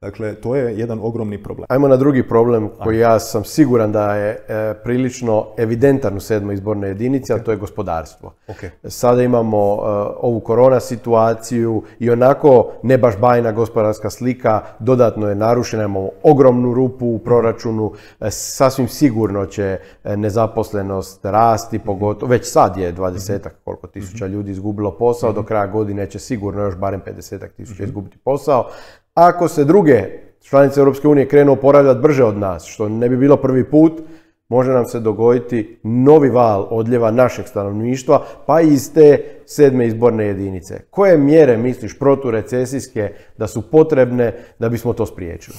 [0.06, 1.66] Dakle, to je jedan ogromni problem.
[1.70, 6.54] Ajmo na drugi problem koji ja sam siguran da je e, prilično evidentan u sedmoj
[6.54, 8.34] izbornoj jedinici, a to je gospodarstvo.
[8.48, 8.70] Okay.
[8.84, 9.80] Sada imamo e,
[10.22, 16.74] ovu korona situaciju i onako ne baš bajna gospodarska slika, dodatno je narušena, imamo ogromnu
[16.74, 23.88] rupu u proračunu, e, sasvim sigurno će nezaposlenost rasti, pogotovo, već sad je dvadesetak koliko
[23.88, 24.34] tisuća mhm.
[24.34, 27.90] ljudi izgubilo posao, do kraja godine će sigurno još barem 50 tisuća mhm.
[27.90, 28.70] izgubiti posao.
[29.14, 30.04] Ako se druge
[30.42, 34.02] članice Europske unije krenu oporavljati brže od nas, što ne bi bilo prvi put,
[34.50, 40.26] može nam se dogoditi novi val odljeva našeg stanovništva, pa i iz te sedme izborne
[40.26, 40.82] jedinice.
[40.90, 45.58] Koje mjere misliš proturecesijske da su potrebne da bismo to spriječili?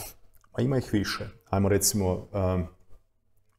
[0.53, 1.25] A ima ih više.
[1.51, 2.27] Ajmo recimo,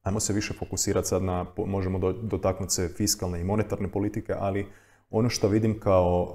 [0.04, 4.68] ajmo se više fokusirati sad na, možemo dotaknuti se fiskalne i monetarne politike, ali
[5.14, 6.34] ono što vidim kao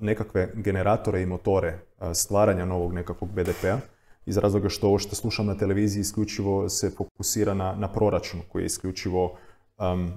[0.00, 1.78] nekakve generatore i motore
[2.14, 3.78] stvaranja novog nekakvog BDP-a,
[4.26, 8.62] iz razloga što ovo što slušam na televiziji isključivo se fokusira na, na proračun koji
[8.62, 9.36] je isključivo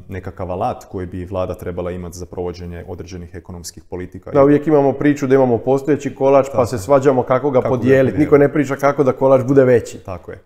[0.08, 4.32] nekakav alat koji bi vlada trebala imati za provođenje određenih ekonomskih politika.
[4.32, 8.18] Da, uvijek imamo priču da imamo postojeći kolač pa se svađamo kako ga podijeliti.
[8.18, 9.98] Niko ne priča kako da kolač bude veći.
[9.98, 10.44] Tako je.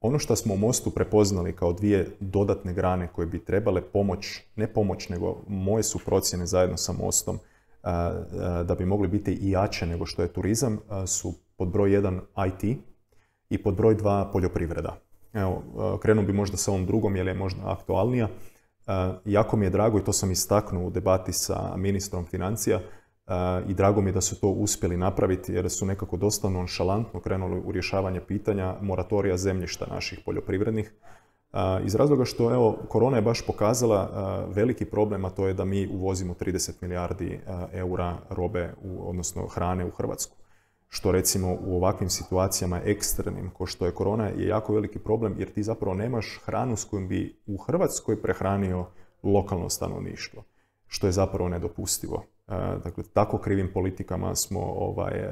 [0.00, 4.72] Ono što smo u Mostu prepoznali kao dvije dodatne grane koje bi trebale pomoć, ne
[4.72, 7.38] pomoć, nego moje su procjene zajedno sa Mostom,
[8.64, 12.78] da bi mogli biti i jače nego što je turizam, su pod broj 1 IT
[13.50, 14.96] i pod broj 2 poljoprivreda.
[15.32, 15.62] Evo,
[16.02, 18.28] krenuo bi možda sa ovom drugom jer je možda aktualnija.
[19.24, 22.80] Jako mi je drago i to sam istaknuo u debati sa ministrom financija,
[23.68, 27.62] i drago mi je da su to uspjeli napraviti jer su nekako dosta nonšalantno krenuli
[27.64, 30.92] u rješavanje pitanja moratorija zemljišta naših poljoprivrednih.
[31.84, 34.10] Iz razloga što evo, korona je baš pokazala
[34.54, 37.40] veliki problem, a to je da mi uvozimo 30 milijardi
[37.72, 40.36] eura robe, odnosno hrane u Hrvatsku.
[40.88, 45.52] Što recimo u ovakvim situacijama ekstremnim, ko što je korona, je jako veliki problem jer
[45.52, 48.86] ti zapravo nemaš hranu s kojom bi u Hrvatskoj prehranio
[49.22, 50.44] lokalno stanovništvo,
[50.86, 52.24] što je zapravo nedopustivo.
[52.84, 55.28] Dakle, tako krivim politikama smo ovaj, e,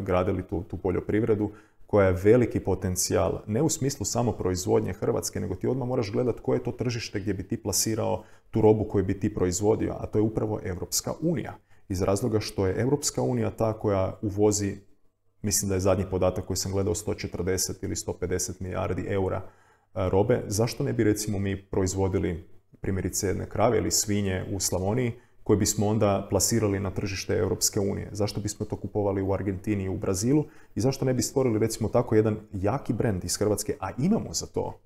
[0.00, 1.50] gradili tu, tu poljoprivredu
[1.86, 6.40] koja je veliki potencijal, ne u smislu samo proizvodnje Hrvatske, nego ti odmah moraš gledati
[6.42, 10.06] koje je to tržište gdje bi ti plasirao tu robu koju bi ti proizvodio, a
[10.06, 11.56] to je upravo Europska unija.
[11.88, 14.76] Iz razloga što je Europska unija ta koja uvozi,
[15.42, 19.42] mislim da je zadnji podatak koji sam gledao 140 ili 150 milijardi eura e,
[19.94, 22.48] robe, zašto ne bi recimo mi proizvodili
[22.80, 25.12] primjerice jedne krave ili svinje u Slavoniji,
[25.50, 28.08] koje bismo onda plasirali na tržište Europske unije.
[28.12, 31.88] Zašto bismo to kupovali u Argentini i u Brazilu i zašto ne bi stvorili recimo
[31.88, 34.78] tako jedan jaki brend iz Hrvatske, a imamo za to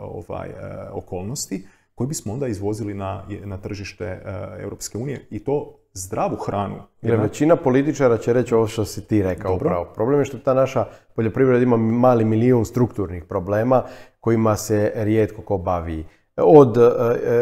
[0.00, 0.48] ovaj,
[0.92, 4.22] okolnosti, koji bismo onda izvozili na, na tržište
[4.58, 6.76] Europske unije i to zdravu hranu.
[7.02, 9.84] Jer većina političara će reći ovo što si ti rekao upravo.
[9.94, 10.84] Problem je što ta naša
[11.16, 13.82] poljoprivreda ima mali milijun strukturnih problema
[14.20, 16.06] kojima se rijetko ko bavi.
[16.36, 16.80] Od e,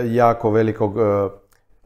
[0.07, 0.97] jako velikog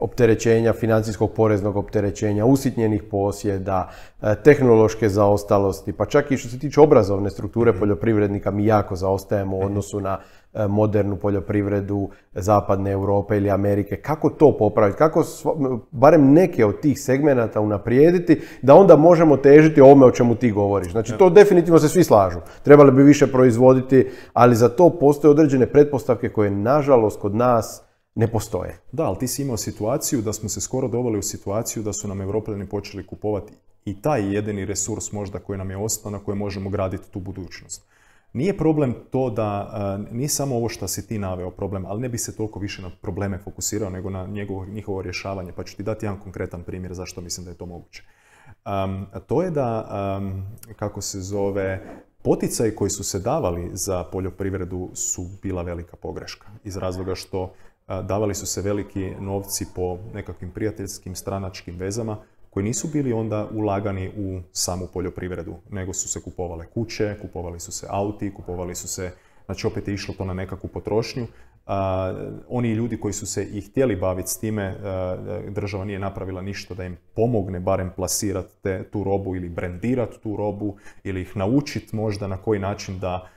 [0.02, 3.90] opterećenja, financijskog poreznog opterećenja, usitnjenih posjeda,
[4.22, 9.56] e, tehnološke zaostalosti, pa čak i što se tiče obrazovne strukture poljoprivrednika mi jako zaostajemo
[9.56, 10.18] u odnosu na
[10.54, 13.96] e, modernu poljoprivredu zapadne Europe ili Amerike.
[13.96, 14.98] Kako to popraviti?
[14.98, 15.24] Kako
[15.90, 20.92] barem neke od tih segmenata unaprijediti da onda možemo težiti ovome o čemu ti govoriš?
[20.92, 22.38] Znači to definitivno se svi slažu.
[22.62, 28.26] Trebali bi više proizvoditi, ali za to postoje određene pretpostavke koje nažalost kod nas ne
[28.26, 28.78] postoje.
[28.92, 32.08] Da, ali ti si imao situaciju da smo se skoro doveli u situaciju da su
[32.08, 33.52] nam Evropljani počeli kupovati
[33.84, 37.84] i taj jedini resurs možda koji nam je ostao na kojem možemo graditi tu budućnost.
[38.32, 39.72] Nije problem to da,
[40.10, 42.82] e, nije samo ovo što si ti naveo problem, ali ne bi se toliko više
[42.82, 45.52] na probleme fokusirao nego na njegovo, njihovo rješavanje.
[45.52, 48.02] Pa ću ti dati jedan konkretan primjer zašto mislim da je to moguće.
[49.26, 50.20] To je da,
[50.76, 51.82] kako se zove,
[52.22, 56.46] poticaji koji su se davali za poljoprivredu su bila velika pogreška.
[56.64, 57.54] Iz razloga što
[57.86, 62.16] davali su se veliki novci po nekakvim prijateljskim stranačkim vezama
[62.50, 67.72] koji nisu bili onda ulagani u samu poljoprivredu, nego su se kupovale kuće, kupovali su
[67.72, 69.10] se auti, kupovali su se,
[69.44, 71.26] znači opet je išlo to na nekakvu potrošnju.
[72.48, 74.76] oni ljudi koji su se i htjeli baviti s time,
[75.48, 80.76] država nije napravila ništa da im pomogne barem plasirati tu robu ili brendirati tu robu
[81.04, 83.28] ili ih naučiti možda na koji način da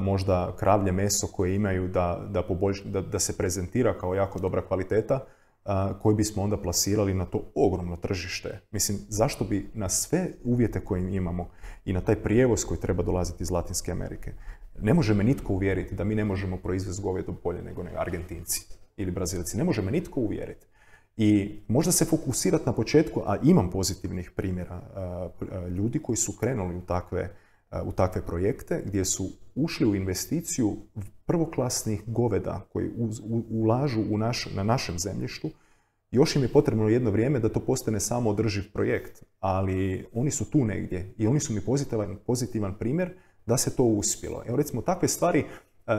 [0.00, 2.42] možda kravlje meso koje imaju da, da,
[2.84, 5.20] da, da se prezentira kao jako dobra kvaliteta,
[6.02, 8.60] koji bismo onda plasirali na to ogromno tržište.
[8.70, 11.50] Mislim, zašto bi na sve uvjete koje imamo
[11.84, 14.32] i na taj prijevoz koji treba dolaziti iz Latinske Amerike,
[14.80, 18.66] ne može me nitko uvjeriti da mi ne možemo proizvesti govedo bolje nego Argentinci
[18.96, 19.56] ili Brazilci.
[19.56, 20.66] Ne može me nitko uvjeriti.
[21.16, 24.80] I možda se fokusirati na početku, a imam pozitivnih primjera
[25.76, 27.30] ljudi koji su krenuli u takve
[27.84, 30.76] u takve projekte gdje su ušli u investiciju
[31.26, 32.90] prvoklasnih goveda koji
[33.50, 35.50] ulažu naš, na našem zemljištu.
[36.10, 40.50] Još im je potrebno jedno vrijeme da to postane samo održiv projekt, ali oni su
[40.50, 43.14] tu negdje i oni su mi pozitivan, pozitivan primjer
[43.46, 44.42] da se to uspjelo.
[44.46, 45.44] Evo recimo takve stvari,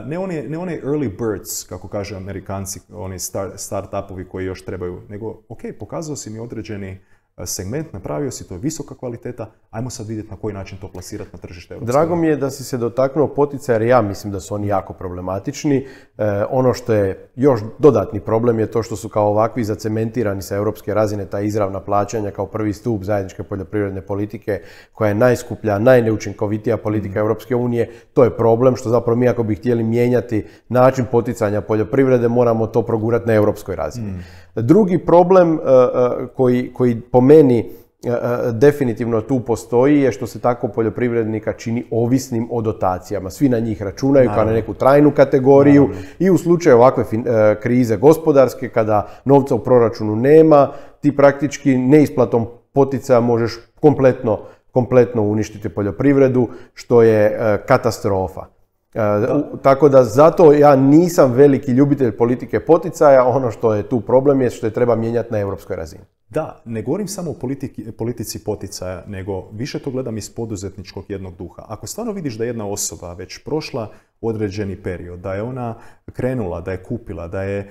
[0.06, 5.02] ne one, ne one early birds, kako kažu amerikanci, oni start, start-upovi koji još trebaju,
[5.08, 6.98] nego ok, pokazao si mi određeni
[7.46, 11.30] segment, napravio si, to je visoka kvaliteta, ajmo sad vidjeti na koji način to plasirati
[11.32, 14.40] na tržište Europske Drago mi je da si se dotaknuo poticaja, jer ja mislim da
[14.40, 15.86] su oni jako problematični.
[16.18, 20.56] E, ono što je još dodatni problem je to što su kao ovakvi zacementirani sa
[20.56, 24.60] europske razine ta izravna plaćanja kao prvi stup zajedničke poljoprivredne politike
[24.92, 27.22] koja je najskuplja, najneučinkovitija politika mm.
[27.22, 27.90] Europske unije.
[28.12, 32.82] To je problem što zapravo mi ako bi htjeli mijenjati način poticanja poljoprivrede moramo to
[32.82, 34.10] progurati na europskoj razini.
[34.10, 34.24] Mm.
[34.54, 38.10] Drugi problem e, e, koji, koji po meni e,
[38.52, 43.30] definitivno tu postoji je što se tako poljoprivrednika čini ovisnim o dotacijama.
[43.30, 47.04] Svi na njih računaju kao na neku trajnu kategoriju i u slučaju ovakve
[47.62, 50.68] krize gospodarske kada novca u proračunu nema,
[51.00, 58.54] ti praktički neisplatom poticaja možeš kompletno, kompletno uništiti poljoprivredu, što je katastrofa.
[59.62, 64.50] Tako da zato ja nisam veliki ljubitelj politike poticaja, ono što je tu problem je
[64.50, 66.02] što je treba mijenjati na europskoj razini.
[66.34, 67.36] Da, ne govorim samo o
[67.98, 71.64] politici poticaja, nego više to gledam iz poduzetničkog jednog duha.
[71.68, 75.74] Ako stvarno vidiš da je jedna osoba već prošla određeni period, da je ona
[76.12, 77.70] krenula, da je kupila, da je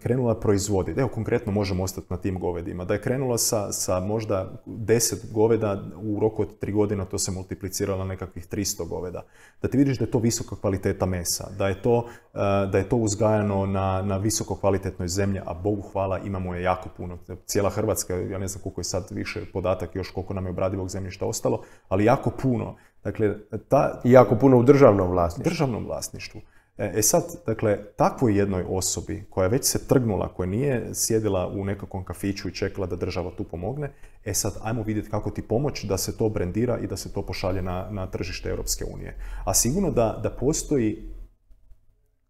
[0.00, 4.62] krenula proizvoditi, evo konkretno možemo ostati na tim govedima, da je krenula sa, sa možda
[4.66, 9.22] 10 goveda u roku od 3 godina, to se multipliciralo na nekakvih 300 goveda,
[9.62, 12.38] da ti vidiš da je to visoka kvaliteta mesa, da je to, eh,
[12.72, 16.88] da je to uzgajano na, na visoko kvalitetnoj zemlji, a Bogu hvala imamo je jako
[16.96, 17.18] puno.
[17.46, 20.88] Cijela Hrvatska, ja ne znam koliko je sad više podatak još koliko nam je obradivog
[20.88, 22.76] zemljišta ostalo, ali jako puno.
[23.04, 23.34] Dakle,
[23.68, 24.00] ta...
[24.04, 25.50] jako puno u državnom vlasništvu.
[25.50, 26.40] Državnom vlasništvu.
[26.78, 31.64] E, e sad, dakle, takvoj jednoj osobi koja već se trgnula, koja nije sjedila u
[31.64, 33.92] nekakvom kafiću i čekala da država tu pomogne,
[34.24, 37.22] e sad, ajmo vidjeti kako ti pomoći da se to brendira i da se to
[37.22, 39.16] pošalje na, na tržište Europske unije.
[39.44, 41.12] A sigurno da, da postoji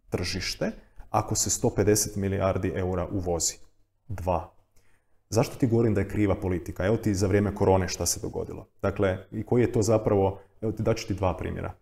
[0.09, 0.71] tržište
[1.09, 3.57] ako se 150 milijardi eura uvozi.
[4.07, 4.60] Dva.
[5.33, 6.85] Zašto ti govorim da je kriva politika?
[6.85, 8.67] Evo ti za vrijeme korone šta se dogodilo.
[8.81, 11.73] Dakle, i koji je to zapravo, evo ti daću ti dva primjera.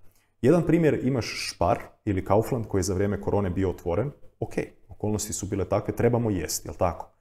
[0.42, 4.12] Jedan primjer imaš Špar ili Kaufland koji je za vrijeme korone bio otvoren.
[4.40, 4.54] Ok,
[4.90, 7.12] okolnosti su bile takve, trebamo jesti, jel tako?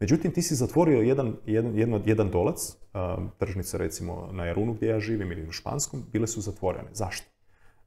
[0.00, 2.76] Međutim, ti si zatvorio jedan, jedan, jedan dolac,
[3.38, 6.88] tržnice recimo na Jarunu gdje ja živim ili u Španskom, bile su zatvorene.
[6.92, 7.26] Zašto?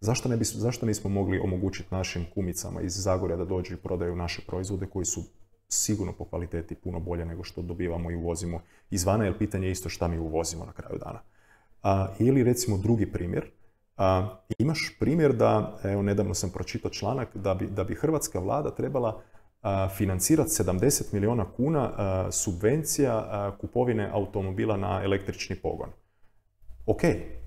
[0.02, 4.16] Zašto, ne bi, zašto nismo mogli omogućiti našim kumicama iz Zagorja da dođu i prodaju
[4.16, 5.24] naše proizvode koji su
[5.70, 9.90] sigurno po kvaliteti puno bolje nego što dobivamo i uvozimo izvana, jer pitanje je isto
[9.90, 11.20] šta mi uvozimo na kraju dana.
[11.84, 13.46] A, ili recimo drugi primjer,
[13.98, 18.76] a, imaš primjer da, evo nedavno sam pročitao članak, da bi, da bi hrvatska vlada
[18.76, 19.22] trebala
[19.98, 21.92] financirati 70 milijuna kuna
[22.32, 25.90] subvencija kupovine automobila na električni pogon.
[26.86, 27.02] Ok,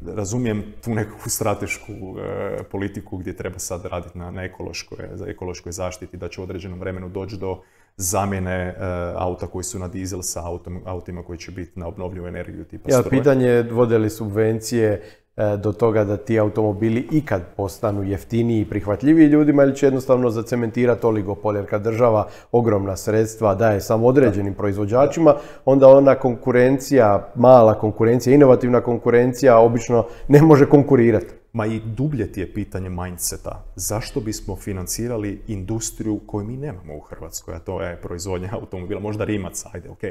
[0.06, 6.16] razumijem tu neku stratešku e, politiku gdje treba sad raditi na, na ekološkoj, ekološkoj zaštiti,
[6.16, 7.62] da će u određenom vremenu doći do
[7.96, 8.74] zamjene e,
[9.16, 10.42] auta koji su na dizel sa
[10.84, 15.02] autima koji će biti na obnovljivu energiju tipa ja, Pitanje je vode li subvencije
[15.36, 20.30] E, do toga da ti automobili ikad postanu jeftiniji i prihvatljiviji ljudima ili će jednostavno
[20.30, 21.56] zacementirati oligopol?
[21.56, 28.80] Jer kad država ogromna sredstva daje samo određenim proizvođačima onda ona konkurencija, mala konkurencija, inovativna
[28.80, 31.41] konkurencija obično ne može konkurirati.
[31.52, 33.64] Ma i dublje ti je pitanje mindseta.
[33.76, 39.24] Zašto bismo financirali industriju koju mi nemamo u Hrvatskoj, a to je proizvodnja automobila, možda
[39.24, 40.02] Rimac, ajde, ok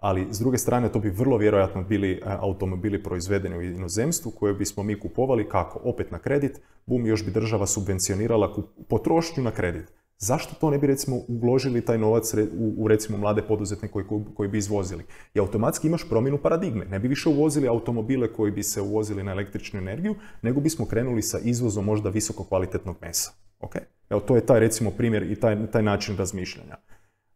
[0.00, 4.54] ali s druge strane to bi vrlo vjerojatno bili e, automobili proizvedeni u inozemstvu koje
[4.54, 5.80] bismo mi kupovali kako?
[5.84, 8.56] Opet na kredit, bum, još bi država subvencionirala
[8.88, 9.92] potrošnju na kredit.
[10.18, 13.88] Zašto to ne bi recimo uložili taj novac u, recimo mlade poduzetne
[14.34, 15.04] koji, bi izvozili?
[15.34, 16.84] I automatski imaš promjenu paradigme.
[16.84, 21.22] Ne bi više uvozili automobile koji bi se uvozili na električnu energiju, nego bismo krenuli
[21.22, 23.30] sa izvozom možda visoko kvalitetnog mesa.
[24.10, 26.76] Evo, to je taj recimo primjer i taj, taj način razmišljanja.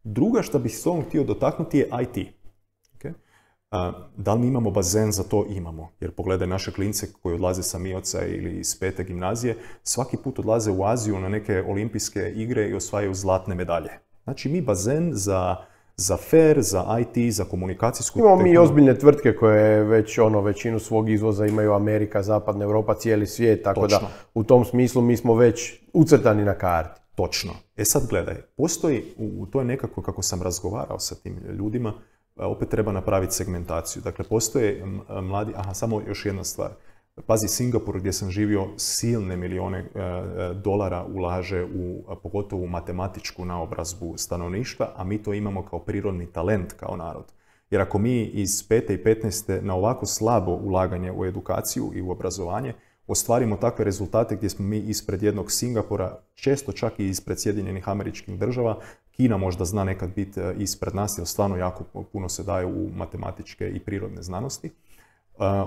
[0.03, 2.40] Druga što bih s ovom htio dotaknuti je IT.
[4.17, 5.45] Da li mi imamo bazen za to?
[5.49, 5.91] Imamo.
[5.99, 10.71] Jer pogledaj naše klince koji odlaze sa Mioca ili iz pete gimnazije, svaki put odlaze
[10.71, 13.89] u Aziju na neke olimpijske igre i osvajaju zlatne medalje.
[14.23, 15.55] Znači mi bazen za,
[15.95, 21.09] za fair, za IT, za komunikacijsku Imamo mi ozbiljne tvrtke koje već ono većinu svog
[21.09, 23.99] izvoza imaju Amerika, Zapadna Europa, cijeli svijet, tako da
[24.33, 27.01] u tom smislu mi smo već ucrtani na karti.
[27.15, 27.51] Točno.
[27.77, 31.93] E sad gledaj, postoji, u, to je nekako kako sam razgovarao sa tim ljudima,
[32.35, 34.01] opet treba napraviti segmentaciju.
[34.01, 34.85] Dakle, postoje
[35.21, 36.71] mladi, aha, samo još jedna stvar.
[37.25, 43.45] Pazi, Singapur gdje sam živio silne milijone e, e, dolara ulaže u, pogotovo u matematičku
[43.45, 47.31] naobrazbu stanovništva, a mi to imamo kao prirodni talent kao narod.
[47.69, 52.11] Jer ako mi iz pete i petnaeste na ovako slabo ulaganje u edukaciju i u
[52.11, 52.73] obrazovanje,
[53.07, 58.39] ostvarimo takve rezultate gdje smo mi ispred jednog Singapura, često čak i ispred Sjedinjenih američkih
[58.39, 58.79] država,
[59.21, 62.89] Kina možda zna nekad biti e, ispred nas, jer stvarno jako puno se daje u
[62.95, 64.71] matematičke i prirodne znanosti, e,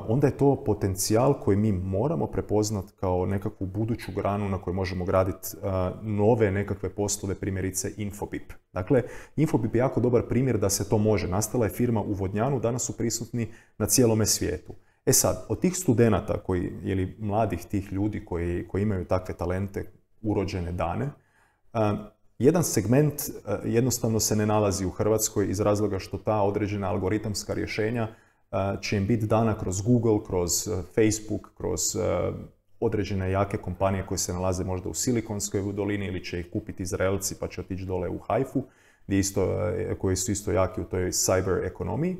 [0.08, 5.04] onda je to potencijal koji mi moramo prepoznat kao nekakvu buduću granu na kojoj možemo
[5.04, 5.68] graditi e,
[6.02, 8.52] nove nekakve poslove, primjerice Infobip.
[8.72, 9.02] Dakle,
[9.36, 11.28] Infobip je jako dobar primjer da se to može.
[11.28, 14.74] Nastala je firma u Vodnjanu, danas su prisutni na cijelome svijetu.
[15.06, 19.92] E sad, od tih studenata koji, ili mladih tih ljudi koji, koji imaju takve talente,
[20.22, 21.10] urođene dane,
[22.38, 27.54] jedan segment e, jednostavno se ne nalazi u Hrvatskoj iz razloga što ta određena algoritamska
[27.54, 31.80] rješenja e, će im biti dana kroz Google, kroz e, Facebook, kroz
[32.80, 37.34] određene jake kompanije koje se nalaze možda u Silikonskoj dolini ili će ih kupiti Izraelci
[37.40, 38.62] pa će otići dole u Haifu,
[39.06, 39.58] gdje isto,
[39.98, 42.16] koji su isto jaki u toj cyber ekonomiji.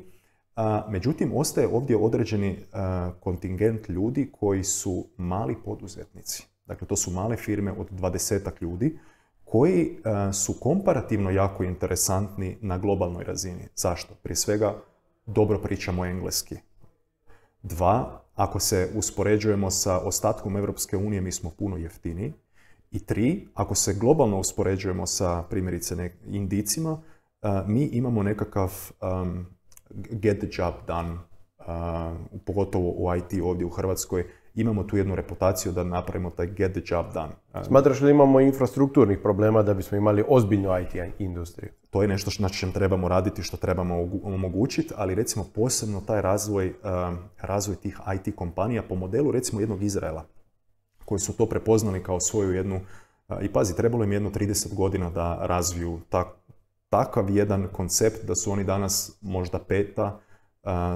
[0.89, 2.57] Međutim, ostaje ovdje određeni
[3.19, 6.47] kontingent ljudi koji su mali poduzetnici.
[6.65, 8.97] Dakle, to su male firme od dvadesetak ljudi
[9.45, 13.67] koji e, su komparativno jako interesantni na globalnoj razini.
[13.75, 14.13] Zašto?
[14.23, 14.75] Prije svega,
[15.25, 16.55] dobro pričamo engleski.
[17.63, 22.33] Dva, ako se uspoređujemo sa ostatkom Europske unije, mi smo puno jeftiniji.
[22.91, 27.01] I tri, ako se globalno uspoređujemo sa primjerice indicima,
[27.41, 28.71] e, mi imamo nekakav
[29.95, 31.17] get the job done,
[31.59, 36.71] uh, pogotovo u IT ovdje u Hrvatskoj, imamo tu jednu reputaciju da napravimo taj get
[36.71, 37.63] the job done.
[37.65, 41.71] Smatraš li imamo infrastrukturnih problema da bismo imali ozbiljnu IT industriju?
[41.89, 46.73] To je nešto na čem trebamo raditi, što trebamo omogućiti, ali recimo posebno taj razvoj,
[47.41, 50.25] razvoj tih IT kompanija po modelu recimo jednog Izraela,
[51.05, 52.79] koji su to prepoznali kao svoju jednu,
[53.41, 55.99] i pazi, trebalo im jedno 30 godina da razviju
[56.89, 60.19] takav jedan koncept da su oni danas možda peta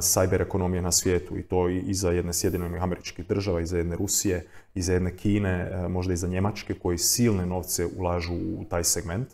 [0.02, 3.96] cyber ekonomije na svijetu i to i za jedne Sjedinjenih američkih država, i za jedne
[3.96, 8.66] Rusije, i za jedne Kine, e, možda i za Njemačke koji silne novce ulažu u
[8.70, 9.28] taj segment.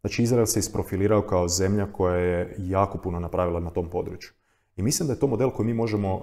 [0.00, 4.30] Znači Izrael se isprofilirao kao zemlja koja je jako puno napravila na tom području.
[4.76, 6.22] I mislim da je to model koji mi možemo,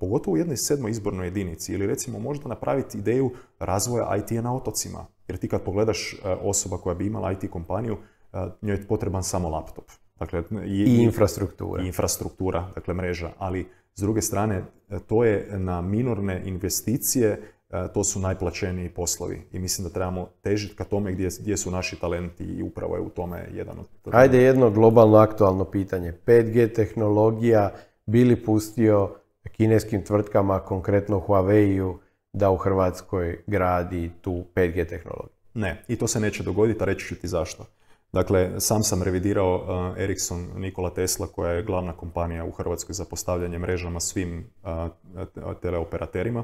[0.00, 5.06] pogotovo u jednoj sedmoj izbornoj jedinici, ili recimo možda napraviti ideju razvoja IT-a na otocima.
[5.28, 7.96] Jer ti kad pogledaš e, osoba koja bi imala IT kompaniju,
[8.32, 9.84] e, njoj je potreban samo laptop.
[10.18, 11.82] Dakle, i, I infrastruktura.
[11.82, 13.30] I infrastruktura, dakle mreža.
[13.38, 14.64] Ali s druge strane,
[15.06, 19.42] to je na minorne investicije, e, to su najplaćeniji poslovi.
[19.52, 23.02] I mislim da trebamo težiti ka tome gdje, gdje su naši talenti i upravo je
[23.02, 24.14] u tome jedan od...
[24.14, 26.12] Ajde jedno globalno aktualno pitanje.
[26.26, 27.72] 5G tehnologija
[28.06, 29.16] bili pustio
[29.52, 31.98] kineskim tvrtkama, konkretno Huawei-u,
[32.32, 35.36] da u Hrvatskoj gradi tu 5G tehnologiju?
[35.54, 37.66] Ne, i to se neće dogoditi, a reći ću ti zašto.
[38.12, 43.04] Dakle, sam sam revidirao uh, Ericsson Nikola Tesla koja je glavna kompanija u Hrvatskoj za
[43.04, 46.42] postavljanje mrežama svim uh, teleoperaterima.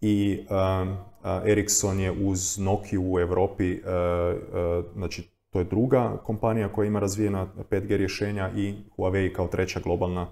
[0.00, 3.80] I uh, Ericsson je uz Nokia u Europi,
[4.94, 10.26] znači to je druga kompanija koja ima razvijena 5G rješenja i Huawei kao treća globalna.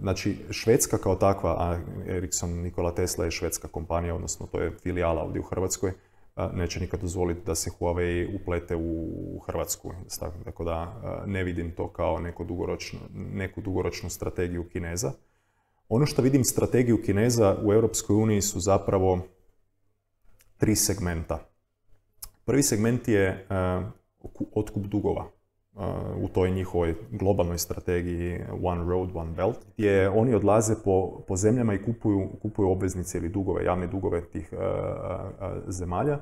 [0.00, 5.22] Znači, Švedska kao takva, a Ericsson Nikola Tesla je švedska kompanija, odnosno to je filijala
[5.22, 5.92] ovdje u Hrvatskoj,
[6.54, 9.92] neće nikad dozvoliti da se Huawei uplete u Hrvatsku.
[10.44, 15.12] Tako da ne vidim to kao neku dugoročnu, neku dugoročnu strategiju Kineza.
[15.88, 19.18] Ono što vidim strategiju Kineza u Europskoj uniji su zapravo
[20.58, 21.38] tri segmenta.
[22.44, 23.46] Prvi segment je
[24.54, 25.30] otkup dugova
[26.22, 31.74] u toj njihovoj globalnoj strategiji One Road, One Belt, gdje oni odlaze po, po zemljama
[31.74, 34.52] i kupuju, kupuju obveznice ili dugove, javne dugove tih
[35.66, 36.18] zemalja,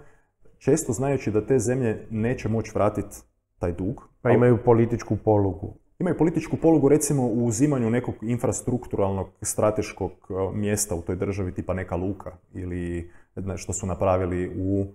[0.59, 3.17] često znajući da te zemlje neće moći vratiti
[3.59, 4.09] taj dug.
[4.23, 5.75] Pa imaju političku polugu.
[5.99, 10.13] Imaju političku polugu recimo u uzimanju nekog infrastrukturalnog strateškog
[10.55, 13.11] mjesta u toj državi, tipa neka luka ili
[13.57, 14.87] što su napravili u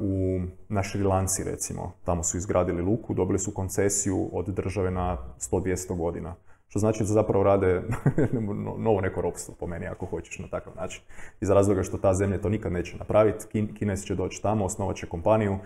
[0.00, 1.92] u, na Šrilanci recimo.
[2.04, 6.34] Tamo su izgradili luku, dobili su koncesiju od države na 100-200 godina.
[6.68, 7.82] Što znači da zapravo rade
[8.86, 11.02] novo neko ropstvo po meni ako hoćeš na takav način.
[11.40, 13.46] Iz razloga što ta zemlja to nikad neće napraviti.
[13.78, 15.58] Kines će doći tamo, osnovat će kompaniju,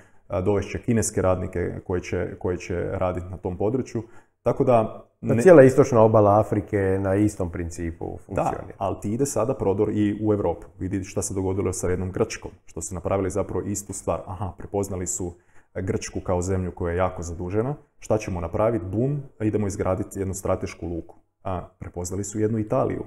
[0.44, 4.02] dovešće kineske radnike koji će, koji će raditi na tom području.
[4.42, 5.04] Tako da...
[5.20, 5.42] Ne...
[5.42, 8.66] Cijela istočna obala Afrike na istom principu funkcionira.
[8.66, 10.66] Da, ali ti ide sada prodor i u Europu.
[10.78, 14.20] Vidi šta se dogodilo sa jednom Grčkom, što su napravili zapravo istu stvar.
[14.26, 15.32] Aha, prepoznali su
[15.74, 17.74] Grčku kao zemlju koja je jako zadužena.
[17.98, 18.84] Šta ćemo napraviti?
[18.84, 21.14] Bum, idemo izgraditi jednu stratešku luku.
[21.44, 23.04] A, prepoznali su jednu Italiju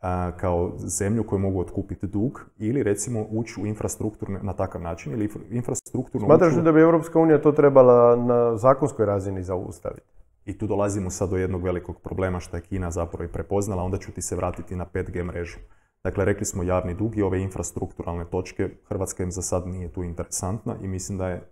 [0.00, 5.12] a, kao zemlju koju mogu otkupiti dug ili recimo ući u infrastrukturne na takav način
[5.12, 10.21] ili infrastrukturno Smatraš da bi Europska unija to trebala na zakonskoj razini zaustaviti?
[10.44, 13.98] I tu dolazimo sad do jednog velikog problema što je Kina zapravo i prepoznala, onda
[13.98, 15.58] ću ti se vratiti na 5G mrežu.
[16.04, 20.02] Dakle, rekli smo javni dug i ove infrastrukturalne točke, Hrvatska im za sad nije tu
[20.02, 21.42] interesantna i mislim da je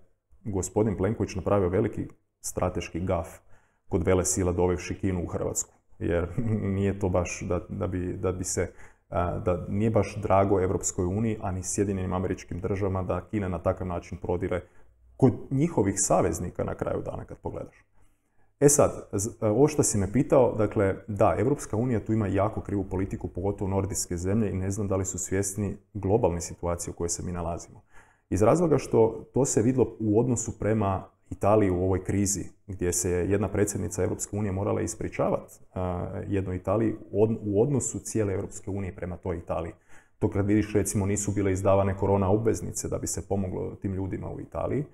[0.45, 2.09] gospodin Plenković napravio veliki
[2.41, 3.29] strateški gaf
[3.89, 5.75] kod vele sila dovevši Kinu u Hrvatsku.
[5.99, 6.29] Jer
[6.77, 8.73] nije to baš da, da, bi, da bi se
[9.45, 13.87] da nije baš drago Europskoj uniji, a ni Sjedinjenim američkim državama da Kina na takav
[13.87, 14.61] način prodire
[15.17, 17.85] kod njihovih saveznika na kraju dana kad pogledaš.
[18.61, 18.91] E sad,
[19.43, 23.29] e, ovo što si me pitao, dakle, da, Evropska unija tu ima jako krivu politiku,
[23.29, 27.23] pogotovo nordijske zemlje i ne znam da li su svjesni globalne situacije u kojoj se
[27.23, 27.83] mi nalazimo.
[28.31, 33.11] Iz razloga što to se vidlo u odnosu prema Italiji u ovoj krizi, gdje se
[33.11, 35.81] jedna predsjednica Europske unije morala ispričavati uh,
[36.29, 36.97] jednoj Italiji
[37.43, 39.73] u odnosu cijele Europske unije prema toj Italiji.
[40.19, 44.31] To kad vidiš, recimo, nisu bile izdavane korona obveznice da bi se pomoglo tim ljudima
[44.31, 44.85] u Italiji.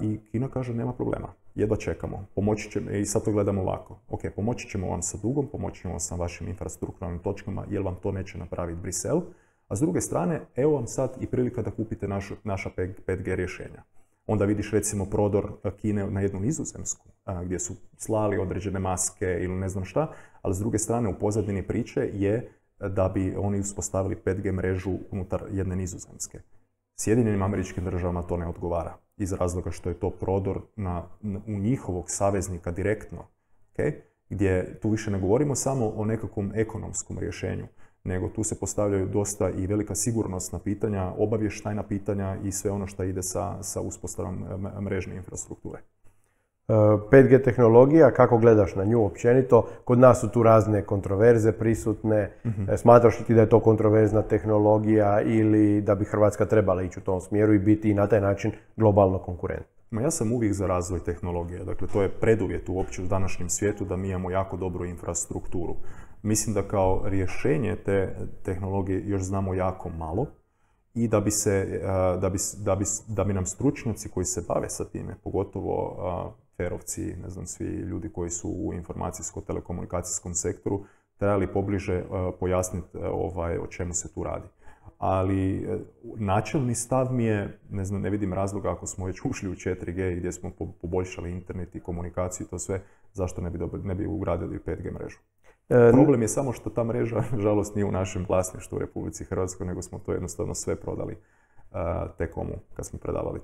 [0.00, 2.26] I Kina kaže, nema problema jedva čekamo.
[2.34, 4.00] Pomoći ćemo, i sad to gledamo ovako.
[4.08, 7.96] Ok, pomoći ćemo vam sa dugom, pomoći ćemo vam sa vašim infrastrukturalnim točkama, jer vam
[8.02, 9.20] to neće napraviti Brisel.
[9.68, 12.70] A s druge strane, evo vam sad i prilika da kupite našu, naša
[13.06, 13.82] 5G rješenja.
[14.26, 17.08] Onda vidiš recimo prodor Kine na jednu nizozemsku,
[17.44, 21.66] gdje su slali određene maske ili ne znam šta, ali s druge strane u pozadini
[21.66, 26.40] priče je da bi oni uspostavili 5G mrežu unutar jedne nizozemske.
[27.02, 32.04] Sjedinjenim američkim državama to ne odgovara iz razloga što je to prodor na, u njihovog
[32.06, 33.24] saveznika direktno,
[33.74, 33.92] okay?
[34.28, 37.66] gdje tu više ne govorimo samo o nekakvom ekonomskom rješenju,
[38.04, 43.04] nego tu se postavljaju dosta i velika sigurnosna pitanja, obavještajna pitanja i sve ono što
[43.04, 44.44] ide sa, sa uspostavom
[44.80, 45.82] mrežne infrastrukture.
[47.10, 49.66] 5G e, tehnologija, kako gledaš na nju općenito?
[49.84, 52.32] Kod nas su tu razne kontroverze prisutne.
[52.44, 56.98] mm Smatraš li ti da je to kontroverzna tehnologija ili da bi Hrvatska trebala ići
[56.98, 59.66] u tom smjeru i biti i na taj način globalno konkurent?
[59.90, 61.64] Ma ja sam uvijek za razvoj tehnologije.
[61.64, 65.74] Dakle, to je preduvjet uopće u današnjem svijetu da mi imamo jako dobru infrastrukturu.
[66.22, 70.26] Mislim da kao rješenje te tehnologije još znamo jako malo
[70.94, 74.44] i da bi, se, e, da bi, da bi, da bi nam stručnjaci koji se
[74.48, 75.96] bave sa time, pogotovo
[76.60, 80.84] ferovci, ne znam, svi ljudi koji su u informacijsko-telekomunikacijskom sektoru,
[81.18, 82.04] trebali pobliže e,
[82.40, 84.48] pojasniti e, ovaj, o čemu se tu radi.
[84.98, 85.78] Ali e,
[86.16, 90.16] načelni stav mi je, ne znam, ne vidim razloga ako smo već ušli u 4G
[90.16, 90.50] gdje smo
[90.80, 92.82] poboljšali internet i komunikaciju i to sve,
[93.12, 95.18] zašto ne bi, ne bi ugradili 5G mrežu.
[95.92, 99.82] Problem je samo što ta mreža, nažalost, nije u našem vlasništvu u Republici Hrvatskoj, nego
[99.82, 101.16] smo to jednostavno sve prodali
[102.18, 103.40] Tekomu kad smo predavali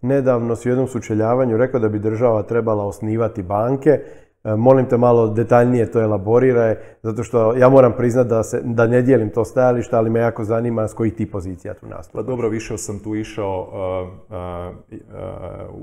[0.00, 4.00] nedavno s jednom sučeljavanju rekao da bi država trebala osnivati banke
[4.44, 8.86] E, molim te malo detaljnije to elaboriraj, zato što ja moram priznati da, se, da
[8.86, 12.24] ne dijelim to stajalište, ali me jako zanima s kojih ti pozicija tu nastupaš.
[12.24, 13.68] Pa dobro, više sam tu išao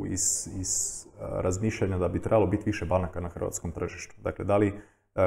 [0.10, 4.16] iz, iz razmišljanja da bi trebalo biti više banaka na hrvatskom tržištu.
[4.22, 4.74] Dakle, da li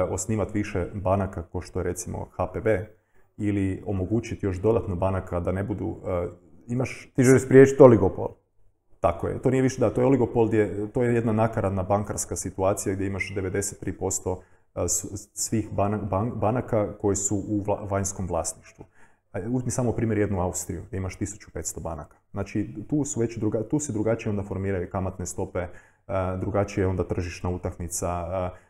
[0.09, 2.67] osnivati više banaka kao što je recimo HPB
[3.37, 5.95] ili omogućiti još dodatno banaka da ne budu...
[6.67, 7.11] Imaš...
[7.15, 8.27] Ti želiš spriječiti oligopol.
[8.99, 9.41] Tako je.
[9.41, 13.07] To nije više da, to je oligopol, gdje, to je jedna nakaradna bankarska situacija gdje
[13.07, 14.37] imaš 93%
[15.33, 15.69] svih
[16.35, 18.85] banaka koji su u vanjskom vlasništvu.
[19.47, 22.17] Uzmi samo primjer jednu Austriju, gdje imaš 1500 banaka.
[22.31, 25.67] Znači, tu, su već druga, tu se drugačije onda formiraju kamatne stope,
[26.39, 28.09] drugačije je onda tržišna utakmica,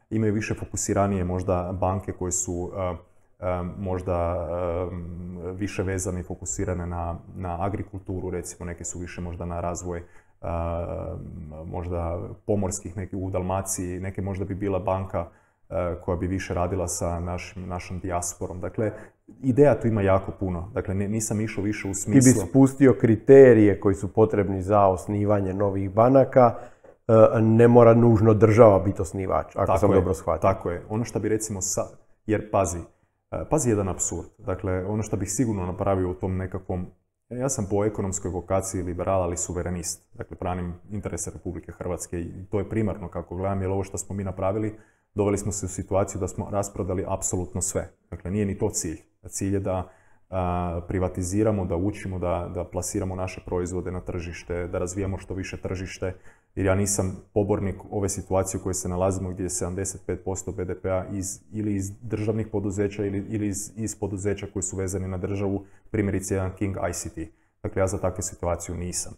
[0.10, 2.72] imaju više fokusiranije možda banke koje su
[3.78, 4.48] možda
[5.60, 10.04] više vezane i fokusirane na, na agrikulturu, recimo neke su više možda na razvoj
[11.66, 15.26] možda pomorskih neki u Dalmaciji, neke možda bi bila banka
[16.06, 18.60] koja bi više radila sa našim, našom dijasporom.
[18.60, 18.92] Dakle,
[19.42, 20.72] ideja tu ima jako puno.
[20.74, 22.34] Dakle, nisam išao više u smislu...
[22.34, 26.56] Ti bi spustio kriterije koji su potrebni za osnivanje novih banaka,
[27.42, 30.42] ne mora nužno država biti osnivač, ako sam dobro shvatio.
[30.42, 30.82] Tako je.
[30.90, 31.82] Ono što bi recimo, sa,
[32.26, 32.80] jer pazi,
[33.50, 34.28] pazi jedan absurd.
[34.38, 36.88] Dakle, ono što bih sigurno napravio u tom nekakvom
[37.30, 40.08] ja sam po ekonomskoj vokaciji liberal, ali suverenist.
[40.14, 44.16] Dakle, branim interese Republike Hrvatske i to je primarno kako gledam, jer ovo što smo
[44.16, 44.76] mi napravili,
[45.14, 47.92] doveli smo se u situaciju da smo rasprodali apsolutno sve.
[48.10, 48.98] Dakle, nije ni to cilj.
[49.28, 49.90] Cilj je da
[50.88, 56.14] privatiziramo, da učimo, da, da plasiramo naše proizvode na tržište, da razvijamo što više tržište,
[56.56, 61.42] jer ja nisam pobornik ove situacije u kojoj se nalazimo gdje je 75% BDP-a iz,
[61.52, 66.36] ili iz državnih poduzeća ili, ili iz, iz poduzeća koji su vezani na državu, primjerice
[66.36, 67.20] jedan King ICT.
[67.64, 69.14] Dakle, ja za takvu situaciju nisam.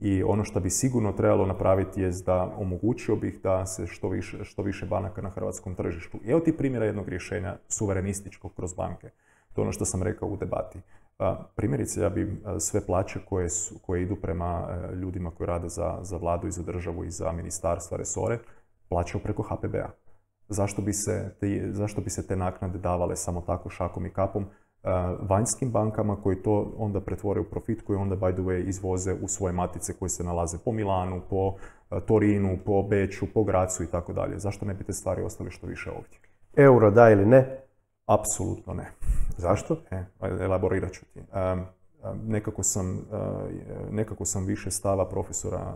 [0.00, 4.44] I ono što bi sigurno trebalo napraviti je da omogućio bih da se što više,
[4.44, 6.18] što više banaka na hrvatskom tržištu.
[6.26, 9.10] Evo ti primjera jednog rješenja suverenističkog kroz banke.
[9.52, 10.78] To je ono što sam rekao u debati.
[11.56, 15.98] Primjerice, ja bi sve plaće koje, su, koje idu prema e, ljudima koji rade za,
[16.02, 18.38] za vladu i za državu i za ministarstva, resore,
[18.88, 19.90] plaćao preko HPB-a.
[20.48, 24.46] Zašto bi, se te, zašto bi se te naknade davale samo tako šakom i kapom
[25.20, 29.28] vanjskim bankama koji to onda pretvore u profit koji onda by the way izvoze u
[29.28, 31.54] svoje matice koje se nalaze po Milanu, po
[32.06, 34.38] Torinu, po Beču, po Gracu i tako dalje.
[34.38, 36.18] Zašto ne bi te stvari ostale što više ovdje?
[36.56, 37.65] Euro da ili ne?
[38.06, 38.92] Apsolutno ne.
[39.36, 39.76] Zašto?
[39.90, 41.20] E, elaborirat ću ti.
[42.24, 43.06] nekako, sam,
[43.90, 45.74] nekako sam više stava profesora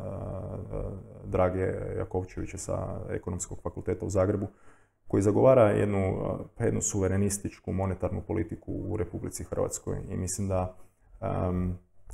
[1.25, 4.47] Drage Jakovčevića sa Ekonomskog fakulteta u Zagrebu,
[5.09, 5.99] koji zagovara jednu,
[6.57, 9.99] pa jednu suverenističku monetarnu politiku u Republici Hrvatskoj.
[10.09, 10.75] I mislim da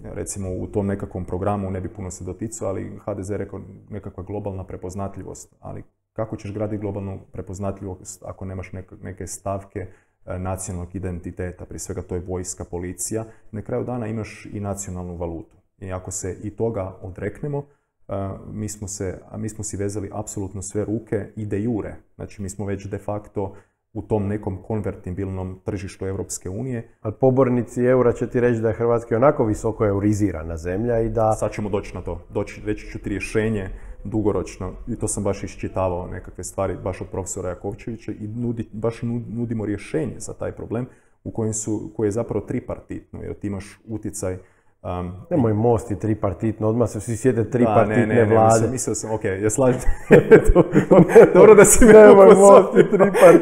[0.02, 3.60] recimo u tom nekakvom programu ne bi puno se doticao, ali HDZ rekao
[3.90, 5.54] nekakva globalna prepoznatljivost.
[5.60, 10.05] Ali kako ćeš graditi globalnu prepoznatljivost ako nemaš neke stavke E,
[10.38, 13.24] nacionalnog identiteta, prije svega to je vojska, policija.
[13.50, 15.56] Na kraju dana imaš i nacionalnu valutu.
[15.78, 17.64] I ako se i toga odreknemo,
[18.08, 18.12] e,
[18.52, 21.96] mi smo, se, mi smo si vezali apsolutno sve ruke i de jure.
[22.14, 23.54] Znači mi smo već de facto
[23.92, 26.88] u tom nekom konvertibilnom tržištu Europske unije.
[27.00, 31.32] Ali pobornici eura će ti reći da je Hrvatska onako visoko eurizirana zemlja i da...
[31.32, 32.20] Sad ćemo doći na to.
[32.30, 33.70] Doći, reći ću ti rješenje
[34.10, 39.02] dugoročno, i to sam baš iščitavao nekakve stvari baš od profesora Jakovčevića i nudi, baš
[39.02, 40.86] nudimo rješenje za taj problem
[41.24, 44.38] u kojem su, koje je zapravo tripartitno, jer ti imaš utjecaj
[44.82, 48.68] Um, Nemoj most i tripartitno, odmah se svi sjede tripartitne ne, ne, ne, vlade.
[48.70, 49.80] Mislio sam, ok, ja slažem.
[51.34, 52.84] Dobro da si me upozorio.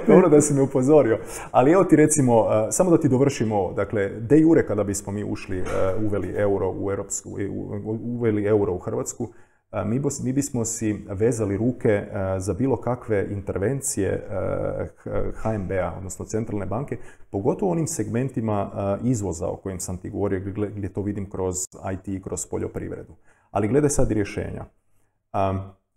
[0.06, 1.18] Dobro da si me upozorio.
[1.50, 5.24] Ali evo ti recimo, uh, samo da ti dovršimo, dakle, de jure kada bismo mi
[5.24, 5.66] ušli, uh,
[6.06, 7.30] uveli euro u Europsku,
[8.04, 9.28] uveli euro u Hrvatsku,
[9.86, 12.06] mi, mi bismo si vezali ruke
[12.38, 14.26] za bilo kakve intervencije
[15.34, 16.98] HNB-a, odnosno centralne banke,
[17.30, 18.70] pogotovo onim segmentima
[19.04, 20.40] izvoza o kojim sam ti govorio,
[20.76, 21.54] gdje to vidim kroz
[21.92, 23.14] IT i kroz poljoprivredu.
[23.50, 24.64] Ali glede sad rješenja.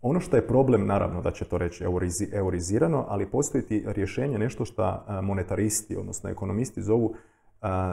[0.02, 1.84] Ono što je problem, naravno da će to reći
[2.32, 7.14] eurizirano, ali postoji ti rješenje nešto što monetaristi, odnosno ekonomisti zovu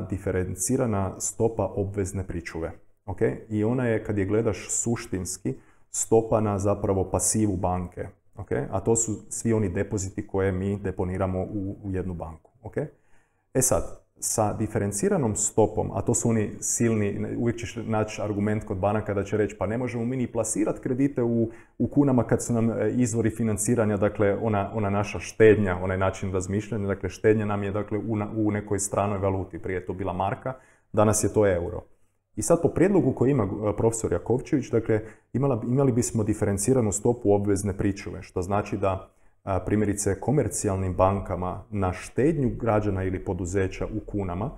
[0.09, 2.71] diferencirana stopa obvezne pričuve.
[3.05, 3.35] Okay?
[3.49, 5.53] I ona je, kad je gledaš suštinski,
[5.95, 8.07] stopa na zapravo pasivu banke.
[8.37, 8.65] Okay?
[8.71, 12.51] A to su svi oni depoziti koje mi deponiramo u, u jednu banku.
[12.63, 12.85] Okay?
[13.53, 18.77] E sad, sa diferenciranom stopom, a to su oni silni, uvijek ćeš naći argument kod
[18.77, 22.43] banaka da će reći pa ne možemo mi ni plasirati kredite u, u kunama kad
[22.43, 27.45] su nam e, izvori financiranja, dakle ona, ona naša štednja, onaj način razmišljanja, dakle štednja
[27.45, 30.53] nam je dakle u, u nekoj stranoj valuti, prije je to bila marka,
[30.93, 31.81] danas je to euro.
[32.35, 35.01] I sad po prijedlogu koji ima e, profesor Jakovčević, dakle,
[35.67, 39.09] imali bismo diferenciranu stopu obvezne pričuve, što znači da
[39.65, 44.51] primjerice komercijalnim bankama na štednju građana ili poduzeća u kunama,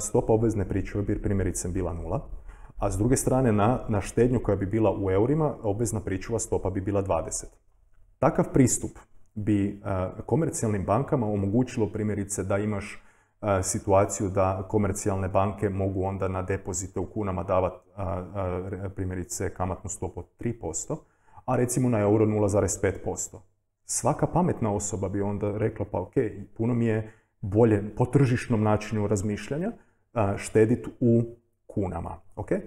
[0.00, 2.20] stopa obvezne pričuve bi primjerice bila nula,
[2.78, 6.70] a s druge strane na, na štednju koja bi bila u eurima, obvezna pričuva stopa
[6.70, 7.44] bi bila 20.
[8.18, 8.90] Takav pristup
[9.34, 9.82] bi
[10.26, 13.02] komercijalnim bankama omogućilo primjerice da imaš
[13.62, 17.90] situaciju da komercijalne banke mogu onda na depozite u kunama davati
[18.94, 20.96] primjerice kamatnu stopu od 3%,
[21.44, 23.36] a recimo na euro 0,5%.
[23.84, 26.12] Svaka pametna osoba bi onda rekla pa ok,
[26.56, 29.72] puno mi je bolje po tržišnom načinu razmišljanja
[30.36, 31.22] štediti u
[31.66, 32.20] kunama.
[32.36, 32.60] Okay?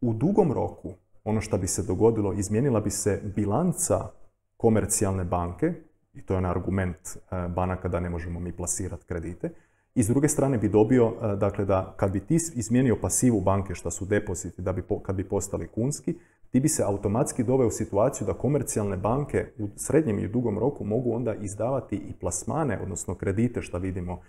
[0.00, 0.94] U dugom roku,
[1.24, 4.08] ono što bi se dogodilo, izmijenila bi se bilanca
[4.56, 5.72] komercijalne banke,
[6.12, 6.98] i to je onaj argument
[7.30, 9.50] banaka da ne možemo mi plasirati kredite,
[9.98, 13.90] i s druge strane bi dobio, dakle, da kad bi ti izmijenio pasivu banke, što
[13.90, 16.14] su depoziti, da bi, kad bi postali kunski,
[16.50, 20.84] ti bi se automatski doveo u situaciju da komercijalne banke u srednjem i dugom roku
[20.84, 24.20] mogu onda izdavati i plasmane, odnosno kredite, što vidimo,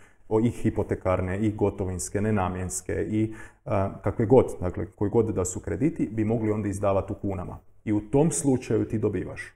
[0.43, 3.33] i hipotekarne, i gotovinske, nenamjenske, i
[4.01, 7.57] kakve god, dakle, koji god da su krediti, bi mogli onda izdavati u kunama.
[7.85, 9.53] I u tom slučaju ti dobivaš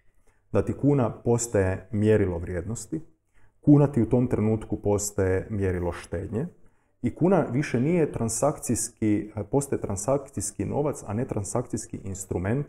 [0.51, 3.01] da ti kuna postaje mjerilo vrijednosti,
[3.65, 6.47] kuna ti u tom trenutku postaje mjerilo štednje,
[7.01, 12.65] i kuna više nije transakcijski, postaje transakcijski novac, a ne transakcijski instrument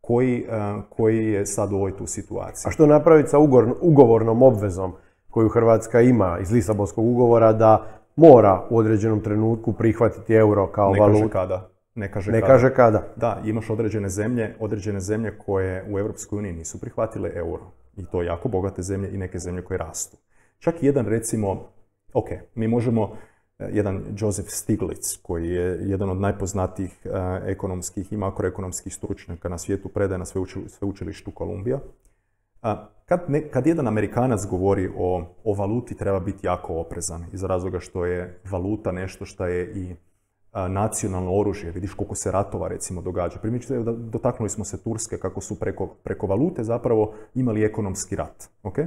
[0.00, 2.68] koji, e, koji je sad u ovoj tu situaciji.
[2.68, 3.38] A što napraviti sa
[3.80, 4.92] ugovornom obvezom
[5.30, 7.86] koju Hrvatska ima iz Lisabonskog ugovora da
[8.16, 11.18] mora u određenom trenutku prihvatiti euro kao ne valutu?
[11.20, 11.70] Kaže kada.
[11.94, 12.52] Ne kaže ne kada.
[12.52, 13.02] kaže kada.
[13.16, 17.62] Da, imaš određene zemlje, određene zemlje koje u Europskoj uniji nisu prihvatile euro.
[17.96, 20.16] I to jako bogate zemlje i neke zemlje koje rastu.
[20.64, 21.68] Čak jedan recimo,
[22.12, 23.16] ok, mi možemo
[23.58, 27.10] Eh, jedan Joseph Stiglitz, koji je jedan od najpoznatijih eh,
[27.46, 30.24] ekonomskih i makroekonomskih stručnjaka na svijetu, predaje na
[30.68, 31.80] sveučilištu Kolumbija.
[33.06, 38.06] Kad, kad jedan Amerikanac govori o, o valuti, treba biti jako oprezan iz razloga što
[38.06, 39.94] je valuta nešto što je i
[40.68, 41.70] nacionalno oružje.
[41.70, 43.38] Vidiš koliko se ratova recimo događa.
[43.38, 48.50] Primjećete, dotaknuli smo se Turske kako su preko, preko valute zapravo imali ekonomski rat.
[48.62, 48.86] Okay?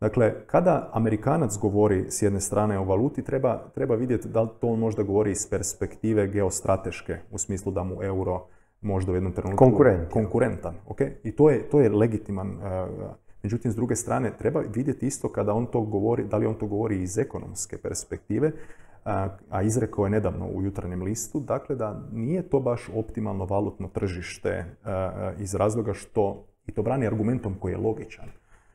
[0.00, 4.68] Dakle, kada Amerikanac govori s jedne strane o valuti, treba, treba vidjeti da li to
[4.68, 8.46] on možda govori iz perspektive geostrateške, u smislu da mu euro
[8.80, 9.64] možda u jednom trenutku...
[9.64, 10.10] Konkurent.
[10.10, 10.74] Konkurentan.
[10.88, 11.10] Okay?
[11.24, 12.48] I to je, to je legitiman.
[12.48, 13.10] Uh,
[13.42, 16.66] međutim, s druge strane, treba vidjeti isto kada on to govori, da li on to
[16.66, 19.12] govori iz ekonomske perspektive, uh,
[19.50, 24.64] a izrekao je nedavno u jutarnjem listu, dakle da nije to baš optimalno valutno tržište
[24.64, 28.28] uh, iz razloga što, i to brani argumentom koji je logičan,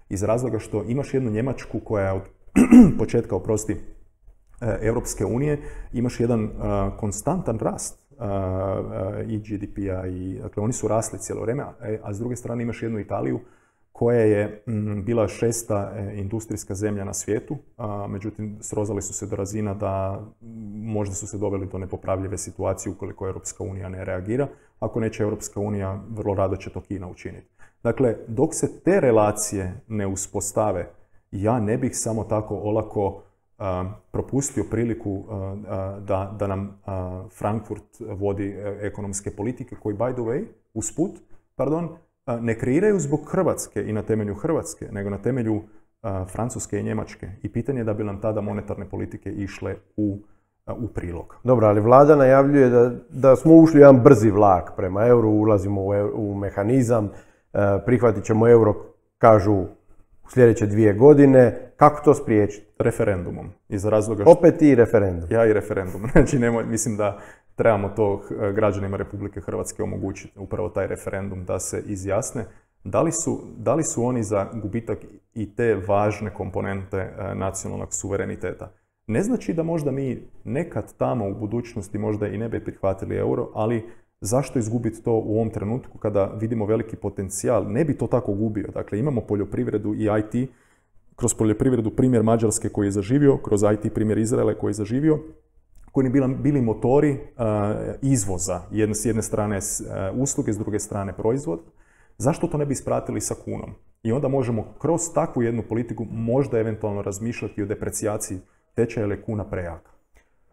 [0.10, 2.22] iz razloga što imaš jednu Njemačku koja je od
[2.99, 5.62] početka, oprosti, e, Europske unije,
[5.93, 6.49] imaš jedan e,
[6.97, 8.26] konstantan rast e,
[9.28, 11.64] i GDP-a i dakle oni su rasli cijelo vrijeme,
[12.03, 13.39] a s druge strane imaš jednu Italiju
[13.91, 14.64] koja je
[15.03, 17.58] bila šesta industrijska zemlja na svijetu,
[18.10, 20.22] međutim srozali su se do razina da
[20.76, 24.47] možda su se doveli do nepopravljive situacije ukoliko Europska unija ne reagira.
[24.80, 27.55] Ako neće Europska unija, vrlo rado će to Kina učiniti.
[27.86, 30.88] Dakle, dok se te relacije ne uspostave,
[31.31, 33.21] ja ne bih samo tako olako
[34.11, 35.23] propustio priliku
[35.99, 36.81] da, da nam
[37.38, 41.11] Frankfurt vodi e, ekonomske politike koji, by the way, usput,
[41.55, 41.89] pardon,
[42.39, 45.61] ne kreiraju zbog Hrvatske i na temelju Hrvatske, nego na temelju
[46.31, 47.29] Francuske i Njemačke.
[47.43, 50.17] I pitanje je da bi nam tada monetarne politike išle u,
[50.77, 51.36] u prilog.
[51.43, 55.91] Dobro, ali vlada najavljuje da, da smo ušli jedan brzi vlak prema euru, ulazimo u,
[56.15, 57.34] u mehanizam, E,
[57.86, 58.76] prihvatit ćemo euro,
[59.18, 59.53] kažu
[60.26, 61.72] u sljedeće dvije godine.
[61.78, 62.66] Kako to spriječiti?
[62.80, 63.49] Referendumom.
[63.70, 64.32] Iz razloga što...
[64.32, 65.30] Opet i referendum.
[65.32, 66.01] Ja i referendum.
[66.12, 67.20] Znači, nemoj, mislim da
[67.56, 72.45] trebamo to e, građanima Republike Hrvatske omogućiti, upravo taj referendum, da se izjasne.
[72.84, 74.99] Da li su, da li su oni za gubitak
[75.34, 78.72] i te važne komponente e, nacionalnog suvereniteta?
[79.08, 83.49] Ne znači da možda mi nekad tamo u budućnosti možda i ne bi prihvatili euro,
[83.53, 83.89] ali
[84.22, 87.72] Zašto izgubiti to u ovom trenutku kada vidimo veliki potencijal?
[87.72, 88.68] Ne bi to tako gubio.
[88.74, 90.49] Dakle, imamo poljoprivredu i IT,
[91.16, 95.20] kroz poljoprivredu primjer Mađarske koji je zaživio, kroz IT primjer Izraela koji je zaživio,
[95.91, 97.18] koji bi bili motori uh,
[98.01, 98.61] izvoza.
[98.93, 101.59] S jedne strane uh, usluge, s druge strane proizvod.
[102.18, 103.70] Zašto to ne bi ispratili sa kunom?
[104.03, 108.39] I onda možemo kroz takvu jednu politiku možda eventualno razmišljati o deprecijaciji
[108.76, 109.95] tečaja ili kuna prejaka.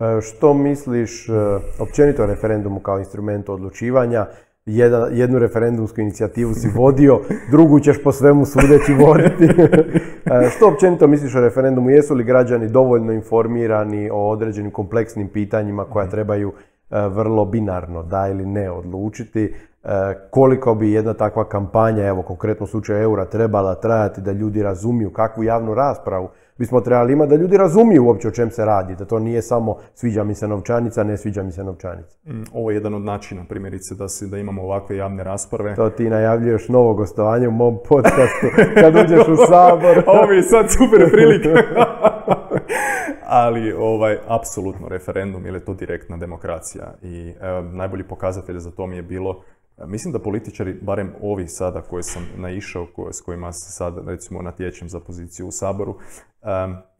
[0.00, 1.32] E, što misliš e,
[1.78, 4.26] općenito o referendumu kao instrumentu odlučivanja?
[5.12, 7.20] jednu referendumsku inicijativu si vodio,
[7.52, 9.48] drugu ćeš po svemu sudeći voditi.
[10.26, 11.90] E, što općenito misliš o referendumu?
[11.90, 16.52] Jesu li građani dovoljno informirani o određenim kompleksnim pitanjima koja trebaju
[16.90, 19.54] vrlo binarno, da ili ne odlučiti.
[20.30, 25.10] Koliko bi jedna takva kampanja, evo konkretno u slučaju eura, trebala trajati da ljudi razumiju
[25.10, 26.28] kakvu javnu raspravu
[26.58, 29.76] bismo trebali imati da ljudi razumiju uopće o čem se radi, da to nije samo
[29.94, 32.16] sviđa mi se novčanica, ne sviđa mi se novčanica.
[32.26, 35.74] Mm, ovo je jedan od načina, primjerice, da, si, da imamo ovakve javne rasprave.
[35.74, 40.02] To ti najavljuješ novo gostovanje u mom podcastu kad uđeš u sabor.
[40.14, 41.48] ovo mi je sad super prilika.
[43.26, 46.94] Ali, ovaj, apsolutno referendum, jer je to direktna demokracija.
[47.02, 47.34] I
[47.72, 49.42] najbolji pokazatelj za to mi je bilo
[49.86, 54.88] Mislim da političari, barem ovi sada koje sam naišao, s kojima se sad recimo natječem
[54.88, 55.98] za poziciju u Saboru,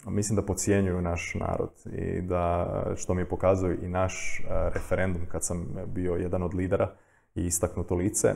[0.06, 2.66] mislim da pocijenjuju naš narod i da,
[2.96, 4.44] što mi je pokazuje i naš e,
[4.74, 6.94] referendum kad sam bio jedan od lidera
[7.34, 8.28] i istaknuto lice,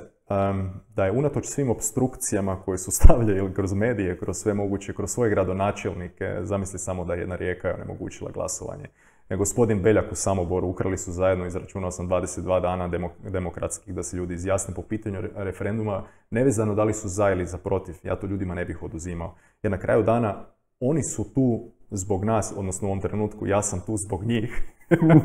[0.94, 5.30] da je unatoč svim obstrukcijama koje su stavljali kroz medije, kroz sve moguće, kroz svoje
[5.30, 8.88] gradonačelnike, zamisli samo da je jedna rijeka je onemogućila glasovanje
[9.34, 12.90] gospodin Beljak u Samoboru ukrali su zajedno, izračunao sam 22 dana
[13.22, 17.58] demokratskih da se ljudi izjasne po pitanju referenduma, nevezano da li su za ili za
[17.58, 17.94] protiv.
[18.02, 19.34] Ja to ljudima ne bih oduzimao.
[19.62, 20.44] Jer na kraju dana
[20.80, 24.62] oni su tu zbog nas, odnosno u ovom trenutku ja sam tu zbog njih,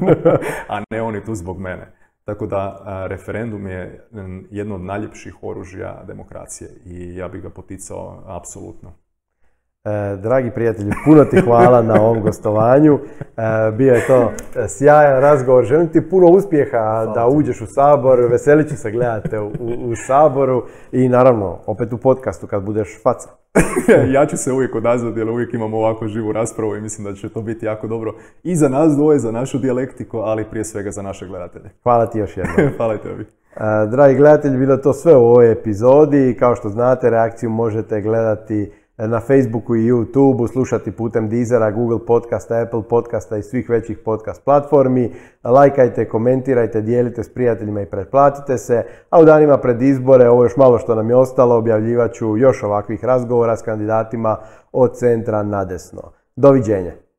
[0.74, 1.93] a ne oni tu zbog mene.
[2.26, 4.08] Tako da referendum je
[4.52, 8.93] jedno od najljepših oružja demokracije i ja bih ga poticao apsolutno.
[9.86, 13.00] E, dragi prijatelji, puno ti hvala na ovom gostovanju.
[13.38, 14.32] E, bio je to
[14.68, 15.66] sjajan razgovor.
[15.66, 18.20] Želim ti puno uspjeha da uđeš u sabor.
[18.32, 23.30] Veselit ću se gledate u, u, saboru i naravno opet u podcastu kad budeš faca.
[24.16, 27.30] ja ću se uvijek odazvati jer uvijek imamo ovako živu raspravu i mislim da će
[27.30, 28.14] to biti jako dobro
[28.44, 31.70] i za nas dvoje, za našu dijalektiku, ali prije svega za naše gledatelje.
[31.84, 32.56] Hvala ti još jednom.
[32.78, 33.26] hvala tebi.
[33.56, 36.36] E, dragi gledatelji, bilo to sve u ovoj epizodi.
[36.40, 42.62] Kao što znate, reakciju možete gledati na Facebooku i YouTubeu, slušati putem Deezera, Google podcasta,
[42.62, 45.14] Apple podcasta i svih većih podcast platformi.
[45.44, 48.84] Lajkajte, komentirajte, dijelite s prijateljima i pretplatite se.
[49.10, 52.64] A u danima pred izbore, ovo još malo što nam je ostalo, objavljivat ću još
[52.64, 54.38] ovakvih razgovora s kandidatima
[54.72, 56.12] od centra na desno.
[56.36, 57.11] Doviđenja.